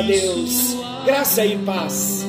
a 0.00 0.02
Deus, 0.02 0.76
graça 1.04 1.44
e 1.44 1.58
paz. 1.58 2.24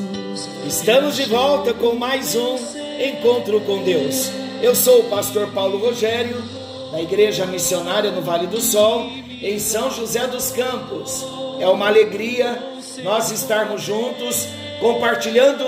Estamos 0.67 1.15
de 1.15 1.23
volta 1.23 1.73
com 1.73 1.95
mais 1.95 2.35
um 2.35 2.57
encontro 2.99 3.61
com 3.61 3.81
Deus. 3.81 4.29
Eu 4.61 4.75
sou 4.75 4.99
o 4.99 5.03
pastor 5.05 5.47
Paulo 5.53 5.77
Rogério, 5.77 6.35
da 6.91 7.01
Igreja 7.01 7.45
Missionária 7.45 8.11
no 8.11 8.21
Vale 8.21 8.45
do 8.47 8.59
Sol, 8.59 9.09
em 9.41 9.57
São 9.57 9.89
José 9.89 10.27
dos 10.27 10.51
Campos. 10.51 11.25
É 11.61 11.67
uma 11.69 11.87
alegria 11.87 12.61
nós 13.05 13.31
estarmos 13.31 13.81
juntos 13.81 14.49
compartilhando 14.81 15.63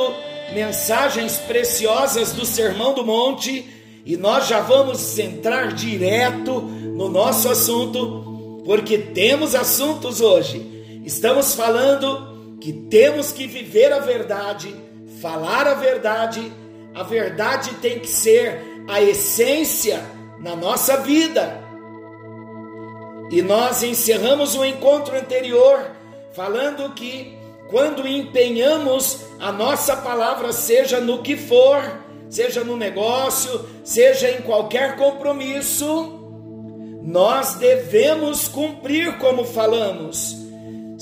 mensagens 0.53 1.38
preciosas 1.38 2.33
do 2.33 2.45
Sermão 2.45 2.94
do 2.94 3.05
Monte 3.05 3.66
e 4.05 4.17
nós 4.17 4.49
já 4.49 4.59
vamos 4.59 5.17
entrar 5.17 5.72
direto 5.72 6.59
no 6.59 7.08
nosso 7.08 7.47
assunto, 7.47 8.61
porque 8.66 8.97
temos 8.97 9.55
assuntos 9.55 10.20
hoje. 10.20 10.73
Estamos 11.03 11.53
falando 11.53 12.58
que 12.61 12.72
temos 12.72 13.33
que 13.33 13.45
viver 13.45 13.91
a 13.91 14.00
verdade, 14.00 14.73
falar 15.22 15.67
a 15.67 15.73
verdade. 15.73 16.52
A 16.95 17.03
verdade 17.03 17.72
tem 17.81 18.00
que 18.00 18.08
ser 18.08 18.61
a 18.88 19.02
essência 19.02 20.02
na 20.39 20.55
nossa 20.55 20.97
vida. 20.97 21.61
E 23.31 23.41
nós 23.41 23.83
encerramos 23.83 24.55
o 24.55 24.63
encontro 24.63 25.17
anterior 25.17 25.91
falando 26.33 26.94
que 26.94 27.38
quando 27.69 28.08
empenhamos 28.08 29.25
a 29.39 29.52
nossa 29.52 29.97
palavra, 29.97 30.53
seja 30.53 31.02
no 31.02 31.23
que 31.23 31.35
for, 31.35 31.81
seja 32.30 32.63
no 32.63 32.78
negócio, 32.78 33.67
seja 33.83 34.30
em 34.30 34.41
qualquer 34.41 34.95
compromisso, 34.95 36.19
nós 37.02 37.56
devemos 37.56 38.47
cumprir 38.47 39.17
como 39.17 39.44
falamos. 39.44 40.42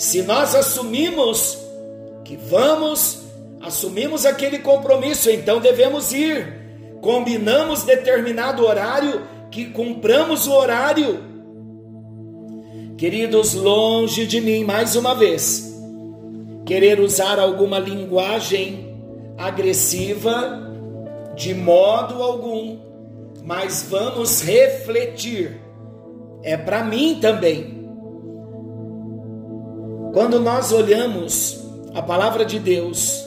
Se 0.01 0.23
nós 0.23 0.55
assumimos 0.55 1.59
que 2.25 2.35
vamos, 2.35 3.21
assumimos 3.61 4.25
aquele 4.25 4.57
compromisso, 4.57 5.29
então 5.29 5.59
devemos 5.59 6.11
ir. 6.11 6.97
Combinamos 7.01 7.83
determinado 7.83 8.65
horário, 8.65 9.21
que 9.51 9.65
cumpramos 9.65 10.47
o 10.47 10.53
horário. 10.53 11.19
Queridos, 12.97 13.53
longe 13.53 14.25
de 14.25 14.41
mim, 14.41 14.63
mais 14.63 14.95
uma 14.95 15.13
vez, 15.13 15.71
querer 16.65 16.99
usar 16.99 17.37
alguma 17.37 17.77
linguagem 17.77 18.97
agressiva, 19.37 20.67
de 21.35 21.53
modo 21.53 22.23
algum, 22.23 22.79
mas 23.43 23.85
vamos 23.87 24.41
refletir. 24.41 25.61
É 26.41 26.57
para 26.57 26.83
mim 26.83 27.19
também. 27.21 27.80
Quando 30.13 30.39
nós 30.39 30.71
olhamos 30.71 31.63
a 31.93 32.01
palavra 32.01 32.43
de 32.43 32.59
Deus, 32.59 33.23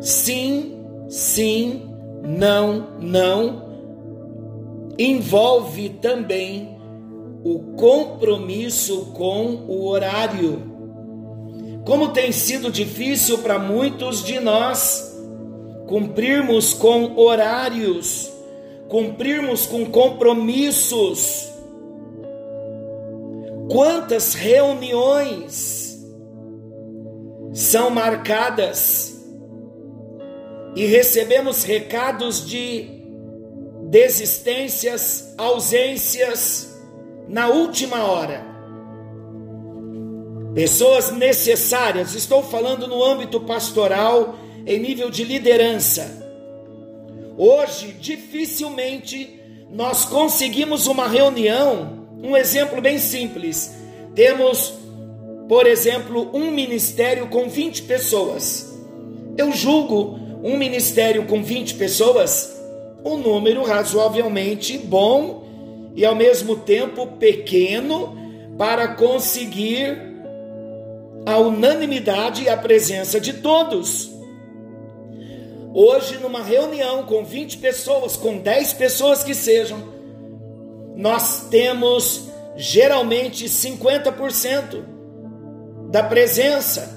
sim, 0.00 0.84
sim, 1.08 1.90
não, 2.22 2.88
não, 3.00 3.64
envolve 4.98 5.88
também 5.88 6.78
o 7.42 7.74
compromisso 7.76 9.12
com 9.14 9.64
o 9.66 9.86
horário. 9.86 10.72
Como 11.84 12.08
tem 12.08 12.32
sido 12.32 12.70
difícil 12.70 13.38
para 13.38 13.58
muitos 13.58 14.24
de 14.24 14.40
nós 14.40 15.14
cumprirmos 15.86 16.72
com 16.72 17.16
horários, 17.18 18.30
cumprirmos 18.88 19.66
com 19.66 19.86
compromissos. 19.86 21.53
Quantas 23.70 24.34
reuniões 24.34 25.98
são 27.52 27.90
marcadas 27.90 29.24
e 30.74 30.86
recebemos 30.86 31.62
recados 31.62 32.44
de 32.46 32.88
desistências, 33.88 35.34
ausências 35.38 36.82
na 37.28 37.48
última 37.48 38.04
hora. 38.04 38.44
Pessoas 40.54 41.10
necessárias, 41.10 42.14
estou 42.14 42.42
falando 42.42 42.86
no 42.86 43.02
âmbito 43.02 43.40
pastoral, 43.40 44.36
em 44.66 44.78
nível 44.78 45.10
de 45.10 45.24
liderança. 45.24 46.22
Hoje, 47.36 47.92
dificilmente 48.00 49.40
nós 49.70 50.04
conseguimos 50.04 50.86
uma 50.86 51.08
reunião. 51.08 52.03
Um 52.24 52.36
exemplo 52.36 52.80
bem 52.80 52.98
simples: 52.98 53.74
temos, 54.14 54.72
por 55.48 55.66
exemplo, 55.66 56.30
um 56.32 56.50
ministério 56.50 57.28
com 57.28 57.48
20 57.48 57.82
pessoas. 57.82 58.74
Eu 59.36 59.52
julgo 59.52 60.18
um 60.42 60.56
ministério 60.56 61.26
com 61.26 61.42
20 61.42 61.74
pessoas 61.74 62.54
um 63.04 63.18
número 63.18 63.62
razoavelmente 63.62 64.78
bom 64.78 65.44
e 65.94 66.04
ao 66.06 66.14
mesmo 66.14 66.56
tempo 66.56 67.06
pequeno 67.06 68.16
para 68.56 68.88
conseguir 68.88 69.98
a 71.26 71.38
unanimidade 71.38 72.44
e 72.44 72.48
a 72.48 72.56
presença 72.56 73.20
de 73.20 73.34
todos. 73.34 74.10
Hoje, 75.74 76.18
numa 76.18 76.42
reunião 76.42 77.02
com 77.02 77.24
20 77.24 77.58
pessoas, 77.58 78.16
com 78.16 78.38
10 78.38 78.72
pessoas 78.74 79.22
que 79.22 79.34
sejam, 79.34 79.93
nós 80.94 81.48
temos 81.50 82.28
geralmente 82.56 83.46
50% 83.46 84.84
da 85.90 86.02
presença 86.02 86.92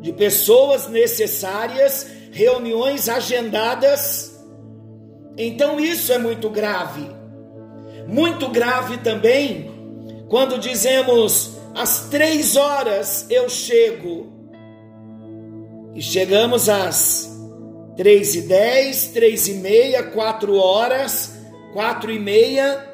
de 0.00 0.12
pessoas 0.12 0.88
necessárias, 0.88 2.06
reuniões 2.30 3.08
agendadas. 3.08 4.38
Então, 5.36 5.78
isso 5.78 6.12
é 6.12 6.18
muito 6.18 6.48
grave. 6.48 7.08
Muito 8.06 8.48
grave 8.48 8.98
também 8.98 9.78
quando 10.28 10.58
dizemos 10.58 11.56
às 11.74 12.08
três 12.08 12.56
horas 12.56 13.26
eu 13.30 13.48
chego 13.48 14.32
e 15.94 16.02
chegamos 16.02 16.68
às 16.68 17.28
três 17.96 18.34
e 18.34 18.42
dez, 18.42 19.08
três 19.08 19.48
e 19.48 19.54
meia, 19.54 20.02
quatro 20.02 20.56
horas, 20.56 21.34
quatro 21.72 22.10
e 22.12 22.18
meia. 22.18 22.86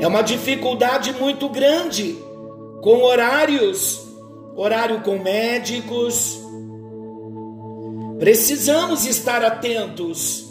É 0.00 0.06
uma 0.06 0.22
dificuldade 0.22 1.12
muito 1.12 1.46
grande 1.50 2.16
com 2.80 3.02
horários, 3.02 4.00
horário 4.56 5.02
com 5.02 5.18
médicos. 5.18 6.40
Precisamos 8.18 9.04
estar 9.04 9.44
atentos. 9.44 10.48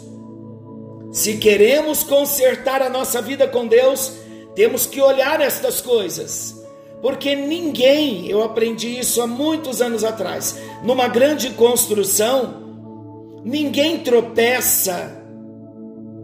Se 1.10 1.36
queremos 1.38 2.04
consertar 2.04 2.80
a 2.80 2.88
nossa 2.88 3.20
vida 3.20 3.48
com 3.48 3.66
Deus, 3.66 4.12
temos 4.54 4.86
que 4.86 5.00
olhar 5.00 5.40
estas 5.40 5.80
coisas. 5.80 6.54
Porque 7.02 7.34
ninguém, 7.34 8.28
eu 8.28 8.44
aprendi 8.44 9.00
isso 9.00 9.20
há 9.20 9.26
muitos 9.26 9.82
anos 9.82 10.04
atrás, 10.04 10.56
numa 10.84 11.08
grande 11.08 11.50
construção, 11.50 13.42
ninguém 13.44 13.98
tropeça 13.98 15.20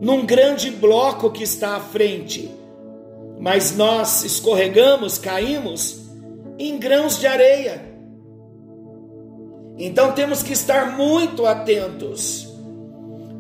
num 0.00 0.25
grande 0.25 0.70
bloco 0.70 1.31
que 1.31 1.43
está 1.43 1.76
à 1.76 1.81
frente, 1.81 2.50
mas 3.38 3.76
nós 3.76 4.24
escorregamos, 4.24 5.18
caímos 5.18 6.00
em 6.58 6.78
grãos 6.78 7.18
de 7.18 7.26
areia. 7.26 7.96
Então 9.78 10.12
temos 10.12 10.42
que 10.42 10.52
estar 10.52 10.96
muito 10.96 11.46
atentos. 11.46 12.48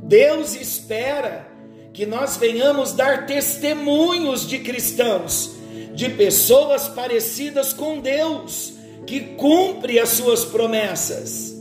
Deus 0.02 0.54
espera 0.54 1.48
que 1.92 2.04
nós 2.04 2.36
venhamos 2.36 2.92
dar 2.92 3.26
testemunhos 3.26 4.46
de 4.46 4.58
cristãos 4.58 5.56
de 5.96 6.10
pessoas 6.10 6.86
parecidas 6.88 7.72
com 7.72 8.00
Deus, 8.00 8.74
que 9.06 9.20
cumpre 9.20 9.98
as 9.98 10.10
suas 10.10 10.44
promessas. 10.44 11.56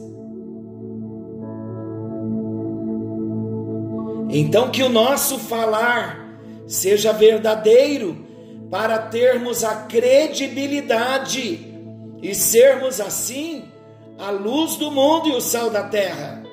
Então 4.30 4.70
que 4.70 4.84
o 4.84 4.90
nosso 4.90 5.40
falar 5.40 6.38
seja 6.68 7.14
verdadeiro, 7.14 8.25
para 8.70 8.98
termos 8.98 9.64
a 9.64 9.76
credibilidade 9.84 11.74
e 12.22 12.34
sermos 12.34 13.00
assim 13.00 13.66
a 14.18 14.32
luz 14.32 14.78
do 14.78 14.90
mundo 14.92 15.30
e 15.30 15.34
o 15.34 15.42
sal 15.42 15.70
da 15.70 15.84
terra. 15.84 16.44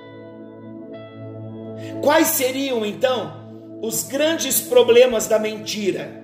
Quais 2.02 2.28
seriam 2.28 2.84
então 2.84 3.32
os 3.80 4.02
grandes 4.04 4.60
problemas 4.60 5.26
da 5.26 5.38
mentira? 5.38 6.22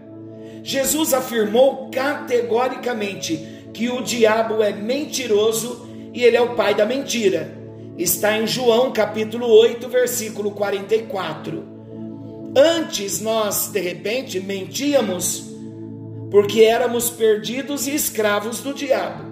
Jesus 0.62 1.14
afirmou 1.14 1.88
categoricamente 1.90 3.70
que 3.72 3.88
o 3.88 4.02
diabo 4.02 4.62
é 4.62 4.72
mentiroso 4.72 5.88
e 6.12 6.24
ele 6.24 6.36
é 6.36 6.40
o 6.40 6.54
pai 6.54 6.74
da 6.74 6.84
mentira. 6.84 7.56
Está 7.96 8.36
em 8.38 8.46
João 8.46 8.92
capítulo 8.92 9.46
8, 9.46 9.88
versículo 9.88 10.50
44. 10.50 11.64
Antes 12.56 13.20
nós, 13.20 13.68
de 13.68 13.80
repente, 13.80 14.40
mentíamos 14.40 15.48
porque 16.30 16.62
éramos 16.62 17.08
perdidos 17.10 17.86
e 17.86 17.94
escravos 17.94 18.60
do 18.60 18.74
diabo. 18.74 19.24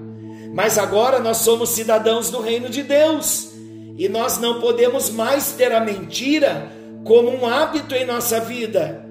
Mas 0.53 0.79
agora 0.79 1.19
nós 1.19 1.39
somos 1.39 1.71
cidadãos 1.71 2.31
do 2.31 2.41
reino 2.41 2.69
de 2.69 2.83
Deus 2.83 3.51
e 3.99 4.09
nós 4.09 4.39
não 4.39 4.61
podemos 4.61 5.11
mais 5.11 5.53
ter 5.53 5.73
a 5.73 5.81
mentira 5.81 6.71
como 7.05 7.31
um 7.31 7.47
hábito 7.47 7.95
em 7.95 8.05
nossa 8.05 8.41
vida. 8.41 9.05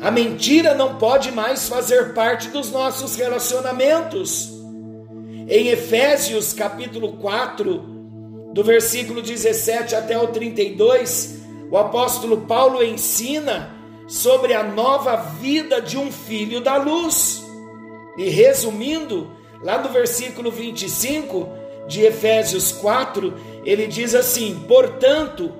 A 0.00 0.10
mentira 0.10 0.74
não 0.74 0.96
pode 0.96 1.32
mais 1.32 1.68
fazer 1.68 2.12
parte 2.12 2.48
dos 2.48 2.70
nossos 2.70 3.16
relacionamentos. 3.16 4.52
Em 5.48 5.68
Efésios 5.68 6.52
capítulo 6.52 7.12
4, 7.14 7.78
do 8.52 8.62
versículo 8.62 9.22
17 9.22 9.94
até 9.94 10.18
o 10.18 10.28
32, 10.28 11.40
o 11.70 11.76
apóstolo 11.76 12.42
Paulo 12.42 12.82
ensina 12.82 13.74
sobre 14.06 14.54
a 14.54 14.62
nova 14.62 15.16
vida 15.16 15.80
de 15.80 15.96
um 15.96 16.10
filho 16.10 16.60
da 16.60 16.76
luz. 16.76 17.44
E 18.16 18.28
resumindo, 18.28 19.30
lá 19.62 19.78
no 19.78 19.88
versículo 19.88 20.50
25 20.50 21.48
de 21.86 22.02
Efésios 22.02 22.72
4, 22.72 23.34
ele 23.64 23.86
diz 23.86 24.14
assim: 24.14 24.64
Portanto, 24.68 25.52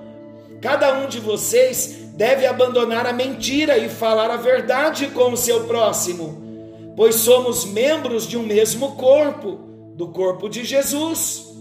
cada 0.60 0.94
um 0.98 1.08
de 1.08 1.20
vocês 1.20 2.04
deve 2.14 2.46
abandonar 2.46 3.06
a 3.06 3.12
mentira 3.12 3.76
e 3.76 3.88
falar 3.88 4.30
a 4.30 4.36
verdade 4.36 5.08
com 5.08 5.32
o 5.32 5.36
seu 5.36 5.64
próximo, 5.64 6.92
pois 6.96 7.16
somos 7.16 7.64
membros 7.64 8.26
de 8.26 8.36
um 8.36 8.42
mesmo 8.44 8.92
corpo, 8.92 9.58
do 9.94 10.08
corpo 10.08 10.48
de 10.48 10.64
Jesus. 10.64 11.52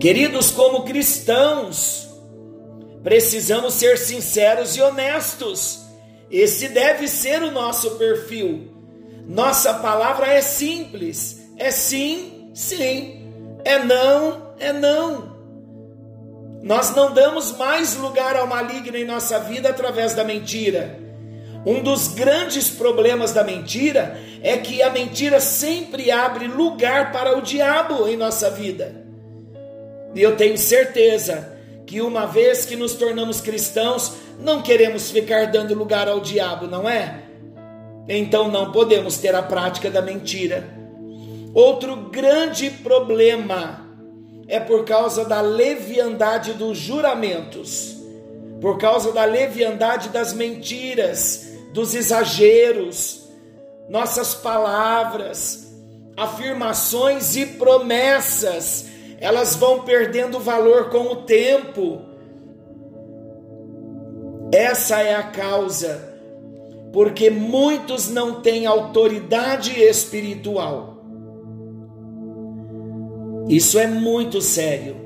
Queridos, 0.00 0.50
como 0.50 0.84
cristãos, 0.84 2.07
precisamos 3.02 3.74
ser 3.74 3.98
sinceros 3.98 4.76
e 4.76 4.82
honestos. 4.82 5.80
Esse 6.30 6.68
deve 6.68 7.08
ser 7.08 7.42
o 7.42 7.50
nosso 7.50 7.92
perfil. 7.92 8.68
Nossa 9.26 9.74
palavra 9.74 10.26
é 10.26 10.40
simples: 10.40 11.40
é 11.56 11.70
sim, 11.70 12.50
sim, 12.54 13.32
é 13.64 13.78
não, 13.78 14.52
é 14.58 14.72
não. 14.72 15.36
Nós 16.62 16.94
não 16.94 17.12
damos 17.12 17.56
mais 17.56 17.96
lugar 17.96 18.36
ao 18.36 18.46
maligno 18.46 18.96
em 18.96 19.04
nossa 19.04 19.38
vida 19.38 19.68
através 19.68 20.14
da 20.14 20.24
mentira. 20.24 20.98
Um 21.64 21.82
dos 21.82 22.08
grandes 22.08 22.68
problemas 22.68 23.32
da 23.32 23.44
mentira 23.44 24.18
é 24.42 24.56
que 24.56 24.82
a 24.82 24.90
mentira 24.90 25.40
sempre 25.40 26.10
abre 26.10 26.46
lugar 26.46 27.12
para 27.12 27.36
o 27.36 27.42
diabo 27.42 28.08
em 28.08 28.16
nossa 28.16 28.50
vida. 28.50 29.04
E 30.14 30.22
eu 30.22 30.36
tenho 30.36 30.56
certeza 30.56 31.57
que 31.88 32.02
uma 32.02 32.26
vez 32.26 32.66
que 32.66 32.76
nos 32.76 32.92
tornamos 32.92 33.40
cristãos, 33.40 34.12
não 34.38 34.60
queremos 34.60 35.10
ficar 35.10 35.46
dando 35.46 35.72
lugar 35.72 36.06
ao 36.06 36.20
diabo, 36.20 36.66
não 36.66 36.86
é? 36.86 37.22
Então 38.06 38.50
não 38.50 38.70
podemos 38.70 39.16
ter 39.16 39.34
a 39.34 39.42
prática 39.42 39.90
da 39.90 40.02
mentira. 40.02 40.68
Outro 41.54 41.96
grande 41.96 42.68
problema 42.68 43.86
é 44.46 44.60
por 44.60 44.84
causa 44.84 45.24
da 45.24 45.40
leviandade 45.40 46.52
dos 46.52 46.76
juramentos, 46.76 47.96
por 48.60 48.76
causa 48.76 49.10
da 49.10 49.24
leviandade 49.24 50.10
das 50.10 50.34
mentiras, 50.34 51.48
dos 51.72 51.94
exageros, 51.94 53.30
nossas 53.88 54.34
palavras, 54.34 55.74
afirmações 56.18 57.34
e 57.34 57.46
promessas, 57.46 58.84
elas 59.20 59.56
vão 59.56 59.80
perdendo 59.80 60.38
valor 60.38 60.90
com 60.90 61.12
o 61.12 61.16
tempo. 61.16 62.00
Essa 64.52 65.00
é 65.00 65.14
a 65.14 65.24
causa, 65.24 66.16
porque 66.92 67.28
muitos 67.28 68.08
não 68.08 68.40
têm 68.40 68.66
autoridade 68.66 69.78
espiritual. 69.80 70.96
Isso 73.48 73.78
é 73.78 73.86
muito 73.86 74.40
sério. 74.40 74.96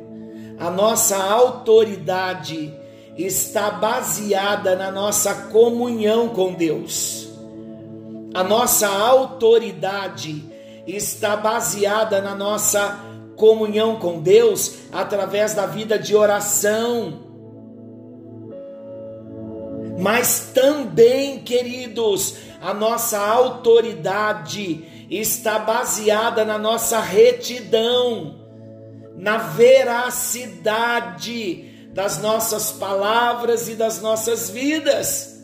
A 0.58 0.70
nossa 0.70 1.16
autoridade 1.16 2.72
está 3.16 3.70
baseada 3.70 4.76
na 4.76 4.90
nossa 4.90 5.34
comunhão 5.50 6.28
com 6.28 6.52
Deus. 6.52 7.28
A 8.34 8.42
nossa 8.42 8.88
autoridade 8.88 10.44
está 10.86 11.36
baseada 11.36 12.20
na 12.20 12.34
nossa 12.34 13.11
comunhão 13.42 13.96
com 13.96 14.20
Deus 14.20 14.76
através 14.92 15.52
da 15.52 15.66
vida 15.66 15.98
de 15.98 16.14
oração. 16.14 17.24
Mas 19.98 20.52
também, 20.54 21.40
queridos, 21.40 22.36
a 22.60 22.72
nossa 22.72 23.18
autoridade 23.18 25.06
está 25.10 25.58
baseada 25.58 26.44
na 26.44 26.56
nossa 26.56 27.00
retidão, 27.00 28.36
na 29.16 29.38
veracidade 29.38 30.68
das 31.92 32.22
nossas 32.22 32.70
palavras 32.70 33.68
e 33.68 33.74
das 33.74 34.00
nossas 34.00 34.50
vidas. 34.50 35.42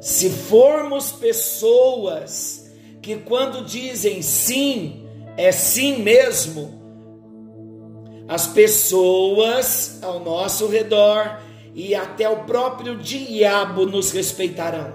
Se 0.00 0.28
formos 0.30 1.12
pessoas 1.12 2.72
que, 3.00 3.14
quando 3.18 3.64
dizem 3.64 4.20
sim, 4.20 5.07
é 5.38 5.52
sim 5.52 6.02
mesmo, 6.02 6.82
as 8.26 8.48
pessoas 8.48 10.00
ao 10.02 10.18
nosso 10.18 10.66
redor 10.66 11.40
e 11.72 11.94
até 11.94 12.28
o 12.28 12.38
próprio 12.38 12.98
diabo 12.98 13.86
nos 13.86 14.10
respeitarão. 14.10 14.92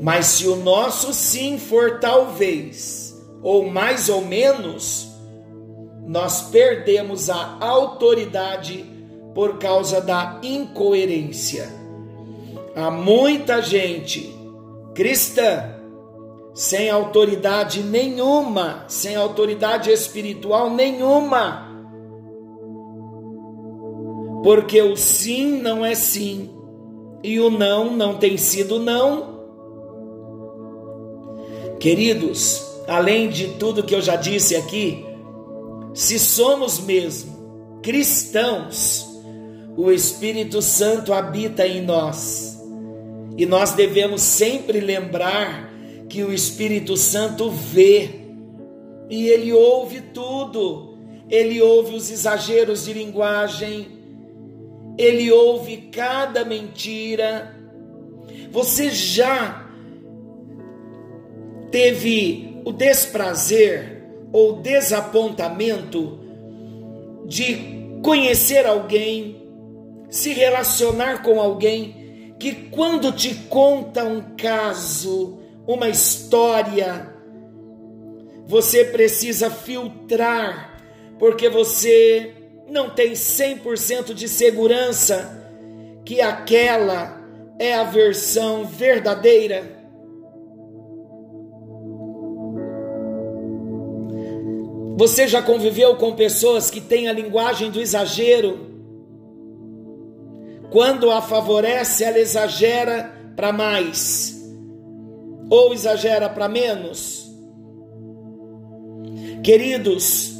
Mas 0.00 0.26
se 0.26 0.46
o 0.46 0.54
nosso 0.54 1.12
sim 1.12 1.58
for 1.58 1.98
talvez, 1.98 3.20
ou 3.42 3.68
mais 3.68 4.08
ou 4.08 4.24
menos, 4.24 5.08
nós 6.06 6.42
perdemos 6.42 7.28
a 7.28 7.58
autoridade 7.60 8.84
por 9.34 9.58
causa 9.58 10.00
da 10.00 10.38
incoerência. 10.44 11.68
Há 12.76 12.88
muita 12.88 13.60
gente 13.60 14.32
cristã 14.94 15.79
sem 16.54 16.90
autoridade 16.90 17.82
nenhuma, 17.82 18.84
sem 18.88 19.16
autoridade 19.16 19.90
espiritual 19.90 20.70
nenhuma. 20.70 21.68
Porque 24.42 24.80
o 24.80 24.96
sim 24.96 25.60
não 25.60 25.84
é 25.84 25.94
sim 25.94 26.50
e 27.22 27.38
o 27.38 27.50
não 27.50 27.96
não 27.96 28.16
tem 28.18 28.36
sido 28.36 28.78
não. 28.78 29.40
Queridos, 31.78 32.62
além 32.88 33.28
de 33.28 33.48
tudo 33.54 33.82
que 33.82 33.94
eu 33.94 34.02
já 34.02 34.16
disse 34.16 34.56
aqui, 34.56 35.04
se 35.94 36.18
somos 36.18 36.78
mesmo 36.80 37.80
cristãos, 37.82 39.06
o 39.76 39.90
Espírito 39.90 40.60
Santo 40.60 41.12
habita 41.12 41.66
em 41.66 41.82
nós. 41.82 42.58
E 43.36 43.46
nós 43.46 43.72
devemos 43.72 44.20
sempre 44.20 44.80
lembrar 44.80 45.69
que 46.10 46.24
o 46.24 46.34
Espírito 46.34 46.96
Santo 46.96 47.48
vê 47.48 48.10
e 49.08 49.28
ele 49.28 49.52
ouve 49.52 50.00
tudo. 50.12 50.98
Ele 51.30 51.62
ouve 51.62 51.94
os 51.94 52.10
exageros 52.10 52.86
de 52.86 52.92
linguagem, 52.92 53.86
ele 54.98 55.30
ouve 55.30 55.76
cada 55.92 56.44
mentira. 56.44 57.56
Você 58.50 58.90
já 58.90 59.70
teve 61.70 62.60
o 62.64 62.72
desprazer 62.72 64.02
ou 64.32 64.54
desapontamento 64.54 66.18
de 67.26 68.00
conhecer 68.02 68.66
alguém, 68.66 69.36
se 70.08 70.32
relacionar 70.32 71.22
com 71.22 71.40
alguém 71.40 72.34
que, 72.40 72.52
quando 72.52 73.12
te 73.12 73.36
conta 73.48 74.02
um 74.02 74.34
caso, 74.36 75.39
uma 75.66 75.88
história, 75.88 77.14
você 78.46 78.84
precisa 78.84 79.50
filtrar, 79.50 80.82
porque 81.18 81.48
você 81.48 82.34
não 82.68 82.90
tem 82.90 83.12
100% 83.12 84.14
de 84.14 84.28
segurança 84.28 85.38
que 86.04 86.20
aquela 86.20 87.20
é 87.58 87.74
a 87.74 87.84
versão 87.84 88.64
verdadeira? 88.64 89.78
Você 94.96 95.26
já 95.28 95.40
conviveu 95.40 95.96
com 95.96 96.14
pessoas 96.14 96.70
que 96.70 96.80
têm 96.80 97.08
a 97.08 97.12
linguagem 97.12 97.70
do 97.70 97.80
exagero? 97.80 98.68
Quando 100.70 101.10
a 101.10 101.22
favorece, 101.22 102.04
ela 102.04 102.18
exagera 102.18 103.10
para 103.34 103.52
mais 103.52 104.39
ou 105.50 105.74
exagera 105.74 106.28
para 106.28 106.48
menos? 106.48 107.28
Queridos, 109.42 110.32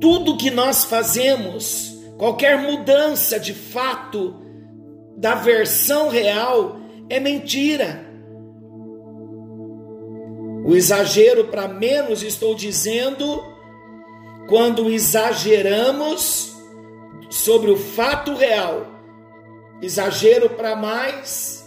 tudo 0.00 0.36
que 0.36 0.50
nós 0.50 0.84
fazemos, 0.84 1.96
qualquer 2.18 2.58
mudança 2.58 3.38
de 3.38 3.54
fato 3.54 4.34
da 5.16 5.34
versão 5.34 6.08
real 6.08 6.76
é 7.08 7.20
mentira. 7.20 8.06
O 10.64 10.74
exagero 10.74 11.46
para 11.46 11.66
menos, 11.66 12.22
estou 12.22 12.54
dizendo, 12.54 13.42
quando 14.48 14.90
exageramos 14.90 16.54
sobre 17.30 17.70
o 17.70 17.76
fato 17.76 18.34
real. 18.34 18.86
Exagero 19.80 20.50
para 20.50 20.74
mais, 20.74 21.57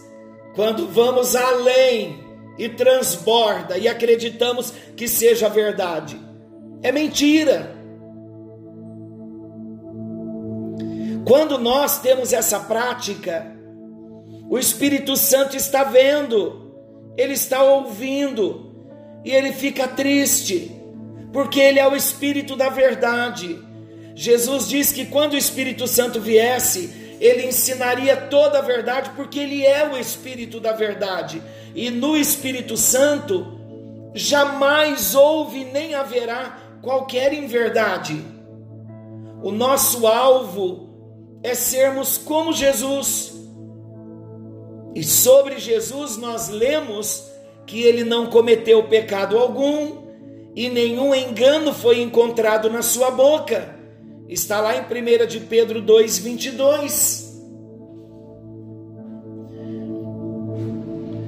quando 0.55 0.87
vamos 0.87 1.35
além 1.35 2.19
e 2.57 2.69
transborda 2.69 3.77
e 3.77 3.87
acreditamos 3.87 4.73
que 4.95 5.07
seja 5.07 5.49
verdade. 5.49 6.19
É 6.83 6.91
mentira. 6.91 7.75
Quando 11.25 11.57
nós 11.57 11.99
temos 11.99 12.33
essa 12.33 12.59
prática, 12.59 13.55
o 14.49 14.57
Espírito 14.57 15.15
Santo 15.15 15.55
está 15.55 15.83
vendo, 15.83 16.73
ele 17.17 17.33
está 17.33 17.63
ouvindo 17.63 18.75
e 19.23 19.31
ele 19.31 19.53
fica 19.53 19.87
triste, 19.87 20.71
porque 21.31 21.59
ele 21.59 21.79
é 21.79 21.87
o 21.87 21.95
Espírito 21.95 22.55
da 22.55 22.69
verdade. 22.69 23.57
Jesus 24.15 24.67
diz 24.67 24.91
que 24.91 25.05
quando 25.05 25.33
o 25.33 25.37
Espírito 25.37 25.87
Santo 25.87 26.19
viesse, 26.19 27.00
ele 27.21 27.45
ensinaria 27.45 28.17
toda 28.17 28.57
a 28.57 28.63
verdade, 28.63 29.11
porque 29.15 29.39
ele 29.39 29.63
é 29.63 29.87
o 29.87 29.95
Espírito 29.95 30.59
da 30.59 30.71
verdade. 30.71 31.39
E 31.75 31.91
no 31.91 32.17
Espírito 32.17 32.75
Santo 32.75 33.59
jamais 34.11 35.13
houve 35.13 35.63
nem 35.65 35.93
haverá 35.93 36.57
qualquer 36.81 37.31
inverdade. 37.31 38.25
O 39.43 39.51
nosso 39.51 40.07
alvo 40.07 40.89
é 41.43 41.53
sermos 41.53 42.17
como 42.17 42.51
Jesus. 42.53 43.33
E 44.95 45.03
sobre 45.03 45.59
Jesus 45.59 46.17
nós 46.17 46.49
lemos 46.49 47.29
que 47.67 47.83
ele 47.83 48.03
não 48.03 48.31
cometeu 48.31 48.83
pecado 48.87 49.37
algum 49.37 50.07
e 50.55 50.69
nenhum 50.69 51.13
engano 51.13 51.71
foi 51.71 52.01
encontrado 52.01 52.67
na 52.67 52.81
sua 52.81 53.11
boca. 53.11 53.79
Está 54.31 54.61
lá 54.61 54.77
em 54.77 54.79
1 54.79 55.27
de 55.27 55.41
Pedro 55.41 55.81
2, 55.81 56.19
22. 56.19 57.37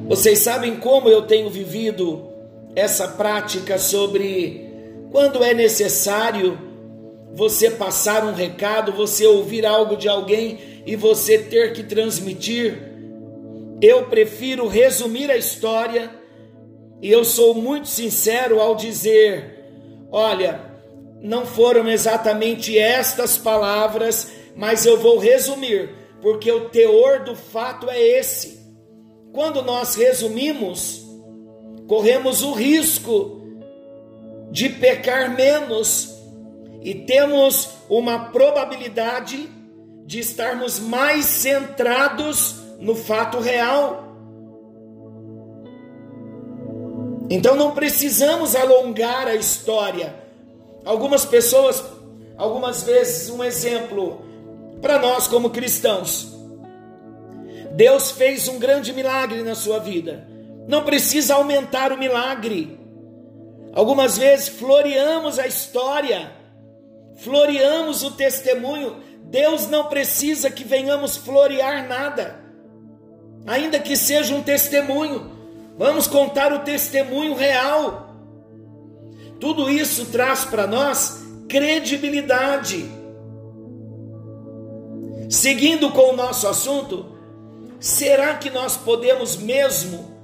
Vocês 0.07 0.39
sabem 0.39 0.77
como 0.77 1.09
eu 1.09 1.23
tenho 1.23 1.49
vivido 1.49 2.29
essa 2.73 3.05
prática 3.09 3.77
sobre 3.77 4.69
quando 5.11 5.43
é 5.43 5.53
necessário 5.53 6.57
você 7.33 7.69
passar 7.71 8.23
um 8.23 8.33
recado, 8.33 8.93
você 8.93 9.27
ouvir 9.27 9.65
algo 9.65 9.97
de 9.97 10.07
alguém 10.07 10.57
e 10.85 10.95
você 10.95 11.37
ter 11.37 11.73
que 11.73 11.83
transmitir. 11.83 12.89
Eu 13.81 14.05
prefiro 14.05 14.65
resumir 14.65 15.29
a 15.29 15.35
história 15.35 16.09
e 17.01 17.11
eu 17.11 17.25
sou 17.25 17.53
muito 17.53 17.89
sincero 17.89 18.61
ao 18.61 18.77
dizer: 18.77 19.65
olha, 20.09 20.72
não 21.23 21.45
foram 21.45 21.89
exatamente 21.89 22.77
estas 22.77 23.37
palavras, 23.37 24.29
mas 24.57 24.85
eu 24.85 24.99
vou 24.99 25.17
resumir, 25.17 25.89
porque 26.21 26.51
o 26.51 26.69
teor 26.69 27.23
do 27.23 27.33
fato 27.33 27.89
é 27.89 27.97
esse. 27.97 28.61
Quando 29.31 29.61
nós 29.61 29.95
resumimos, 29.95 31.01
corremos 31.87 32.43
o 32.43 32.51
risco 32.51 33.41
de 34.51 34.67
pecar 34.67 35.33
menos 35.33 36.13
e 36.81 36.93
temos 36.93 37.69
uma 37.89 38.25
probabilidade 38.25 39.49
de 40.05 40.19
estarmos 40.19 40.77
mais 40.77 41.23
centrados 41.23 42.55
no 42.79 42.95
fato 42.95 43.39
real. 43.39 44.13
Então 47.29 47.55
não 47.55 47.71
precisamos 47.71 48.57
alongar 48.57 49.25
a 49.27 49.35
história 49.35 50.22
Algumas 50.85 51.25
pessoas, 51.25 51.83
algumas 52.37 52.83
vezes, 52.83 53.29
um 53.29 53.43
exemplo 53.43 54.21
para 54.81 54.99
nós 54.99 55.27
como 55.27 55.49
cristãos. 55.49 56.33
Deus 57.71 58.11
fez 58.11 58.47
um 58.47 58.59
grande 58.59 58.93
milagre 58.93 59.41
na 59.41 59.55
sua 59.55 59.79
vida. 59.79 60.27
Não 60.67 60.83
precisa 60.83 61.35
aumentar 61.35 61.91
o 61.91 61.97
milagre. 61.97 62.79
Algumas 63.73 64.17
vezes 64.17 64.49
floreamos 64.49 65.39
a 65.39 65.47
história, 65.47 66.31
floreamos 67.15 68.03
o 68.03 68.11
testemunho. 68.11 68.97
Deus 69.23 69.67
não 69.67 69.85
precisa 69.85 70.51
que 70.51 70.63
venhamos 70.63 71.17
florear 71.17 71.87
nada, 71.87 72.39
ainda 73.47 73.79
que 73.79 73.95
seja 73.95 74.35
um 74.35 74.43
testemunho. 74.43 75.31
Vamos 75.75 76.05
contar 76.05 76.53
o 76.53 76.59
testemunho 76.59 77.33
real. 77.33 78.02
Tudo 79.43 79.69
isso 79.69 80.05
traz 80.05 80.45
para 80.45 80.65
nós 80.65 81.21
credibilidade. 81.49 82.89
Seguindo 85.29 85.91
com 85.91 86.13
o 86.13 86.15
nosso 86.15 86.47
assunto, 86.47 87.07
será 87.77 88.35
que 88.35 88.49
nós 88.49 88.77
podemos 88.77 89.35
mesmo 89.35 90.15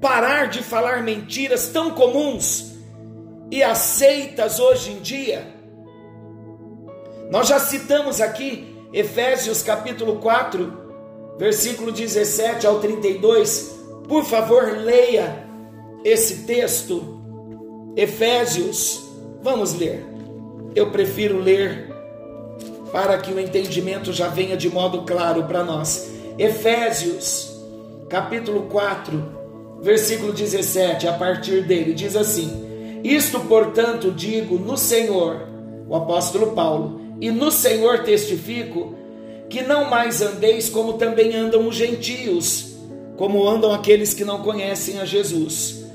parar 0.00 0.46
de 0.46 0.62
falar 0.62 1.02
mentiras 1.02 1.70
tão 1.70 1.90
comuns 1.90 2.76
e 3.50 3.60
aceitas 3.60 4.60
hoje 4.60 4.92
em 4.92 5.00
dia? 5.00 5.52
Nós 7.28 7.48
já 7.48 7.58
citamos 7.58 8.20
aqui 8.20 8.72
Efésios 8.92 9.64
capítulo 9.64 10.20
4, 10.20 11.36
versículo 11.36 11.90
17 11.90 12.68
ao 12.68 12.78
32. 12.78 13.74
Por 14.06 14.24
favor, 14.24 14.62
leia 14.78 15.44
esse 16.04 16.44
texto 16.44 17.19
Efésios, 17.96 19.02
vamos 19.42 19.74
ler. 19.74 20.04
Eu 20.76 20.90
prefiro 20.90 21.40
ler 21.40 21.88
para 22.92 23.18
que 23.18 23.32
o 23.32 23.40
entendimento 23.40 24.12
já 24.12 24.28
venha 24.28 24.56
de 24.56 24.68
modo 24.68 25.02
claro 25.02 25.44
para 25.44 25.64
nós. 25.64 26.08
Efésios, 26.38 27.50
capítulo 28.08 28.62
4, 28.70 29.80
versículo 29.82 30.32
17, 30.32 31.08
a 31.08 31.14
partir 31.14 31.64
dele, 31.64 31.92
diz 31.92 32.14
assim: 32.14 33.00
Isto, 33.02 33.40
portanto, 33.40 34.12
digo 34.12 34.56
no 34.56 34.76
Senhor, 34.76 35.48
o 35.88 35.96
apóstolo 35.96 36.52
Paulo, 36.52 37.00
e 37.20 37.32
no 37.32 37.50
Senhor 37.50 38.04
testifico, 38.04 38.94
que 39.48 39.62
não 39.62 39.90
mais 39.90 40.22
andeis 40.22 40.68
como 40.68 40.92
também 40.92 41.34
andam 41.34 41.66
os 41.66 41.74
gentios, 41.74 42.76
como 43.16 43.48
andam 43.48 43.72
aqueles 43.72 44.14
que 44.14 44.24
não 44.24 44.42
conhecem 44.42 45.00
a 45.00 45.04
Jesus 45.04 45.89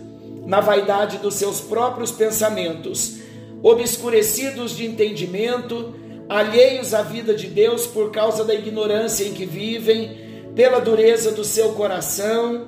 na 0.45 0.59
vaidade 0.59 1.17
dos 1.17 1.35
seus 1.35 1.59
próprios 1.59 2.11
pensamentos, 2.11 3.17
obscurecidos 3.63 4.75
de 4.75 4.85
entendimento, 4.85 5.95
alheios 6.29 6.93
à 6.93 7.01
vida 7.01 7.33
de 7.33 7.47
Deus 7.47 7.87
por 7.87 8.11
causa 8.11 8.43
da 8.43 8.53
ignorância 8.53 9.25
em 9.25 9.33
que 9.33 9.45
vivem, 9.45 10.23
pela 10.55 10.79
dureza 10.79 11.31
do 11.31 11.43
seu 11.43 11.73
coração, 11.73 12.67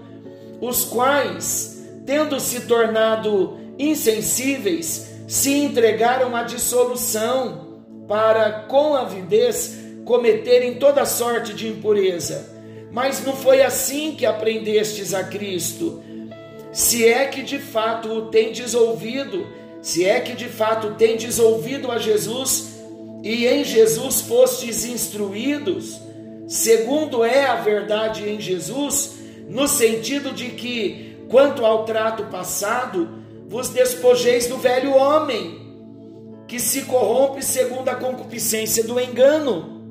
os 0.59 0.83
quais, 0.83 1.85
tendo 2.05 2.39
se 2.39 2.61
tornado 2.61 3.57
insensíveis, 3.77 5.09
se 5.27 5.53
entregaram 5.53 6.35
à 6.35 6.43
dissolução, 6.43 7.65
para 8.07 8.61
com 8.67 8.95
avidez 8.95 9.77
cometerem 10.05 10.75
toda 10.75 11.05
sorte 11.05 11.53
de 11.53 11.67
impureza. 11.67 12.55
Mas 12.91 13.23
não 13.25 13.35
foi 13.35 13.61
assim 13.61 14.15
que 14.15 14.25
aprendestes 14.25 15.13
a 15.13 15.25
Cristo 15.25 16.01
se 16.77 17.07
é 17.07 17.25
que 17.25 17.41
de 17.41 17.57
fato 17.57 18.07
o 18.07 18.21
tendes 18.27 18.75
ouvido, 18.75 19.47
se 19.81 20.05
é 20.05 20.19
que 20.19 20.35
de 20.35 20.47
fato 20.47 20.93
tendes 20.93 21.39
ouvido 21.39 21.91
a 21.91 21.97
Jesus 21.97 22.75
e 23.23 23.47
em 23.47 23.63
Jesus 23.63 24.21
fostes 24.21 24.85
instruídos, 24.85 25.99
segundo 26.47 27.23
é 27.23 27.47
a 27.47 27.55
verdade 27.55 28.29
em 28.29 28.39
Jesus, 28.39 29.15
no 29.49 29.67
sentido 29.67 30.31
de 30.31 30.51
que, 30.51 31.17
quanto 31.27 31.65
ao 31.65 31.83
trato 31.83 32.25
passado, 32.25 33.09
vos 33.49 33.69
despojeis 33.69 34.45
do 34.45 34.57
velho 34.57 34.95
homem, 34.95 35.59
que 36.47 36.59
se 36.59 36.83
corrompe 36.83 37.43
segundo 37.43 37.89
a 37.89 37.95
concupiscência 37.95 38.83
do 38.83 38.99
engano, 38.99 39.81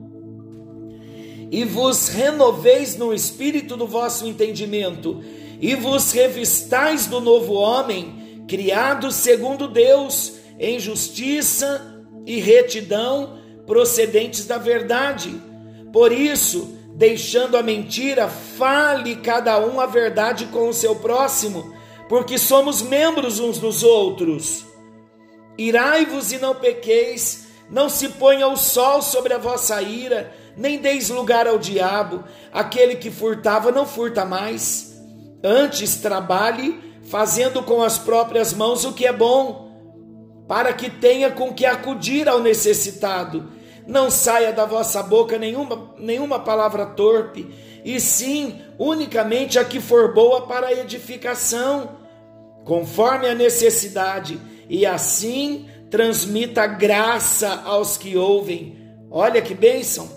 e 1.50 1.64
vos 1.64 2.06
renoveis 2.06 2.96
no 2.96 3.12
espírito 3.12 3.76
do 3.76 3.88
vosso 3.88 4.24
entendimento, 4.24 5.20
e 5.60 5.74
vos 5.74 6.12
revistais 6.12 7.06
do 7.06 7.20
novo 7.20 7.54
homem, 7.54 8.44
criado 8.48 9.10
segundo 9.10 9.68
Deus, 9.68 10.34
em 10.58 10.78
justiça 10.78 12.04
e 12.24 12.40
retidão, 12.40 13.38
procedentes 13.66 14.46
da 14.46 14.58
verdade. 14.58 15.34
Por 15.92 16.12
isso, 16.12 16.76
deixando 16.94 17.56
a 17.56 17.62
mentira, 17.62 18.28
fale 18.28 19.16
cada 19.16 19.58
um 19.58 19.80
a 19.80 19.86
verdade 19.86 20.46
com 20.46 20.68
o 20.68 20.74
seu 20.74 20.96
próximo, 20.96 21.74
porque 22.08 22.38
somos 22.38 22.82
membros 22.82 23.40
uns 23.40 23.58
dos 23.58 23.82
outros. 23.82 24.64
Irai-vos 25.58 26.32
e 26.32 26.38
não 26.38 26.54
pequeis, 26.54 27.46
não 27.70 27.88
se 27.88 28.10
ponha 28.10 28.46
o 28.46 28.56
sol 28.56 29.02
sobre 29.02 29.32
a 29.32 29.38
vossa 29.38 29.80
ira, 29.82 30.32
nem 30.56 30.78
deis 30.78 31.08
lugar 31.10 31.46
ao 31.46 31.58
diabo. 31.58 32.24
Aquele 32.52 32.96
que 32.96 33.10
furtava 33.10 33.72
não 33.72 33.86
furta 33.86 34.24
mais. 34.24 34.95
Antes 35.48 35.98
trabalhe, 35.98 36.76
fazendo 37.04 37.62
com 37.62 37.80
as 37.80 37.96
próprias 37.96 38.52
mãos 38.52 38.84
o 38.84 38.92
que 38.92 39.06
é 39.06 39.12
bom, 39.12 39.70
para 40.48 40.72
que 40.72 40.90
tenha 40.90 41.30
com 41.30 41.54
que 41.54 41.64
acudir 41.64 42.28
ao 42.28 42.40
necessitado. 42.40 43.48
Não 43.86 44.10
saia 44.10 44.52
da 44.52 44.64
vossa 44.64 45.00
boca 45.04 45.38
nenhuma, 45.38 45.94
nenhuma 46.00 46.40
palavra 46.40 46.84
torpe, 46.84 47.48
e 47.84 48.00
sim 48.00 48.60
unicamente 48.76 49.56
a 49.56 49.64
que 49.64 49.78
for 49.78 50.12
boa 50.12 50.48
para 50.48 50.66
a 50.66 50.72
edificação, 50.72 51.90
conforme 52.64 53.28
a 53.28 53.34
necessidade, 53.34 54.40
e 54.68 54.84
assim 54.84 55.68
transmita 55.88 56.66
graça 56.66 57.62
aos 57.64 57.96
que 57.96 58.16
ouvem. 58.16 58.76
Olha 59.08 59.40
que 59.40 59.54
bênção! 59.54 60.10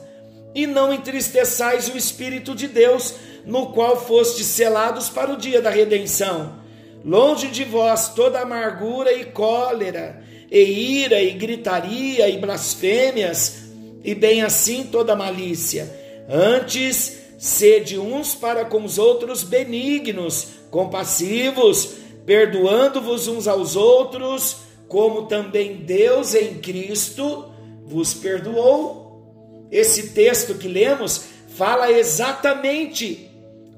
E 0.56 0.66
não 0.66 0.92
entristeçais 0.92 1.88
o 1.88 1.96
Espírito 1.96 2.56
de 2.56 2.68
Deus, 2.68 3.14
no 3.50 3.68
qual 3.74 4.00
fostes 4.00 4.46
selados 4.46 5.10
para 5.10 5.34
o 5.34 5.38
dia 5.38 5.60
da 5.60 5.72
redenção. 5.72 6.60
Longe 7.04 7.48
de 7.48 7.64
vós 7.64 8.10
toda 8.10 8.42
amargura 8.42 9.12
e 9.12 9.26
cólera, 9.26 10.24
e 10.52 11.02
ira, 11.04 11.20
e 11.20 11.32
gritaria, 11.32 12.30
e 12.30 12.38
blasfêmias, 12.38 13.64
e 14.04 14.14
bem 14.14 14.44
assim 14.44 14.84
toda 14.84 15.16
malícia. 15.16 15.92
Antes, 16.30 17.20
sede 17.40 17.98
uns 17.98 18.36
para 18.36 18.66
com 18.66 18.84
os 18.84 19.00
outros 19.00 19.44
benignos, 19.44 20.50
compassivos, 20.70 21.96
perdoando-vos 22.28 23.28
uns 23.28 23.48
aos 23.48 23.76
outros, 23.76 24.58
como 24.88 25.24
também 25.24 25.78
Deus 25.78 26.36
em 26.36 26.56
Cristo 26.56 27.52
vos 27.84 28.14
perdoou. 28.14 29.68
Esse 29.72 30.10
texto 30.10 30.54
que 30.54 30.68
lemos 30.68 31.24
fala 31.48 31.92
exatamente 31.92 33.29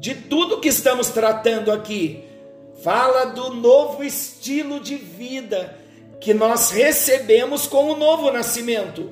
de 0.01 0.15
tudo 0.15 0.59
que 0.59 0.67
estamos 0.67 1.09
tratando 1.09 1.71
aqui. 1.71 2.23
Fala 2.83 3.25
do 3.25 3.53
novo 3.53 4.03
estilo 4.03 4.79
de 4.79 4.95
vida 4.95 5.77
que 6.19 6.33
nós 6.33 6.71
recebemos 6.71 7.67
com 7.67 7.91
o 7.91 7.95
novo 7.95 8.31
nascimento. 8.31 9.11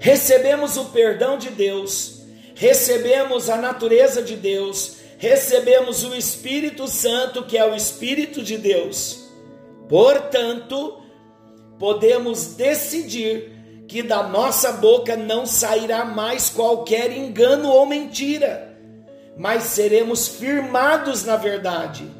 Recebemos 0.00 0.76
o 0.76 0.86
perdão 0.86 1.38
de 1.38 1.50
Deus, 1.50 2.22
recebemos 2.56 3.48
a 3.48 3.56
natureza 3.56 4.20
de 4.20 4.34
Deus, 4.34 4.96
recebemos 5.16 6.02
o 6.02 6.12
Espírito 6.16 6.88
Santo, 6.88 7.44
que 7.44 7.56
é 7.56 7.64
o 7.64 7.76
Espírito 7.76 8.42
de 8.42 8.58
Deus. 8.58 9.28
Portanto, 9.88 11.00
podemos 11.78 12.54
decidir 12.54 13.84
que 13.86 14.02
da 14.02 14.24
nossa 14.24 14.72
boca 14.72 15.16
não 15.16 15.46
sairá 15.46 16.04
mais 16.04 16.50
qualquer 16.50 17.12
engano 17.12 17.70
ou 17.70 17.86
mentira, 17.86 18.67
mas 19.38 19.62
seremos 19.64 20.26
firmados 20.26 21.24
na 21.24 21.36
verdade. 21.36 22.10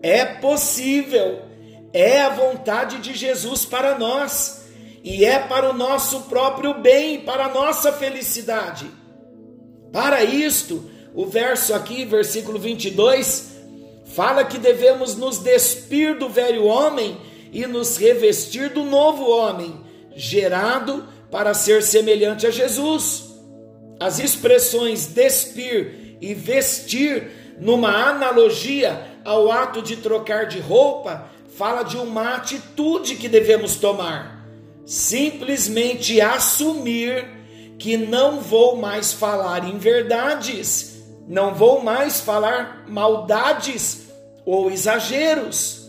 É 0.00 0.24
possível, 0.24 1.42
é 1.92 2.22
a 2.22 2.28
vontade 2.28 2.98
de 2.98 3.14
Jesus 3.14 3.64
para 3.64 3.98
nós 3.98 4.66
e 5.02 5.24
é 5.24 5.40
para 5.40 5.68
o 5.68 5.72
nosso 5.72 6.22
próprio 6.22 6.74
bem, 6.74 7.20
para 7.20 7.46
a 7.46 7.52
nossa 7.52 7.92
felicidade. 7.92 8.86
Para 9.92 10.22
isto, 10.22 10.88
o 11.14 11.26
verso 11.26 11.74
aqui, 11.74 12.04
versículo 12.04 12.58
22, 12.58 13.48
fala 14.04 14.44
que 14.44 14.58
devemos 14.58 15.16
nos 15.16 15.38
despir 15.38 16.16
do 16.18 16.28
velho 16.28 16.64
homem 16.64 17.18
e 17.52 17.66
nos 17.66 17.96
revestir 17.96 18.70
do 18.70 18.84
novo 18.84 19.28
homem, 19.28 19.80
gerado 20.14 21.08
para 21.30 21.54
ser 21.54 21.82
semelhante 21.82 22.46
a 22.46 22.50
Jesus. 22.50 23.24
As 23.98 24.18
expressões 24.20 25.06
despir 25.06 25.97
e 26.20 26.34
vestir, 26.34 27.56
numa 27.60 27.90
analogia 28.08 29.06
ao 29.24 29.50
ato 29.50 29.82
de 29.82 29.96
trocar 29.96 30.46
de 30.46 30.58
roupa, 30.58 31.28
fala 31.56 31.82
de 31.82 31.96
uma 31.96 32.36
atitude 32.36 33.16
que 33.16 33.28
devemos 33.28 33.76
tomar. 33.76 34.46
Simplesmente 34.86 36.20
assumir 36.20 37.26
que 37.78 37.96
não 37.96 38.40
vou 38.40 38.76
mais 38.76 39.12
falar 39.12 39.68
em 39.68 39.78
verdades, 39.78 41.02
não 41.26 41.54
vou 41.54 41.82
mais 41.82 42.20
falar 42.20 42.84
maldades 42.88 44.08
ou 44.46 44.70
exageros. 44.70 45.88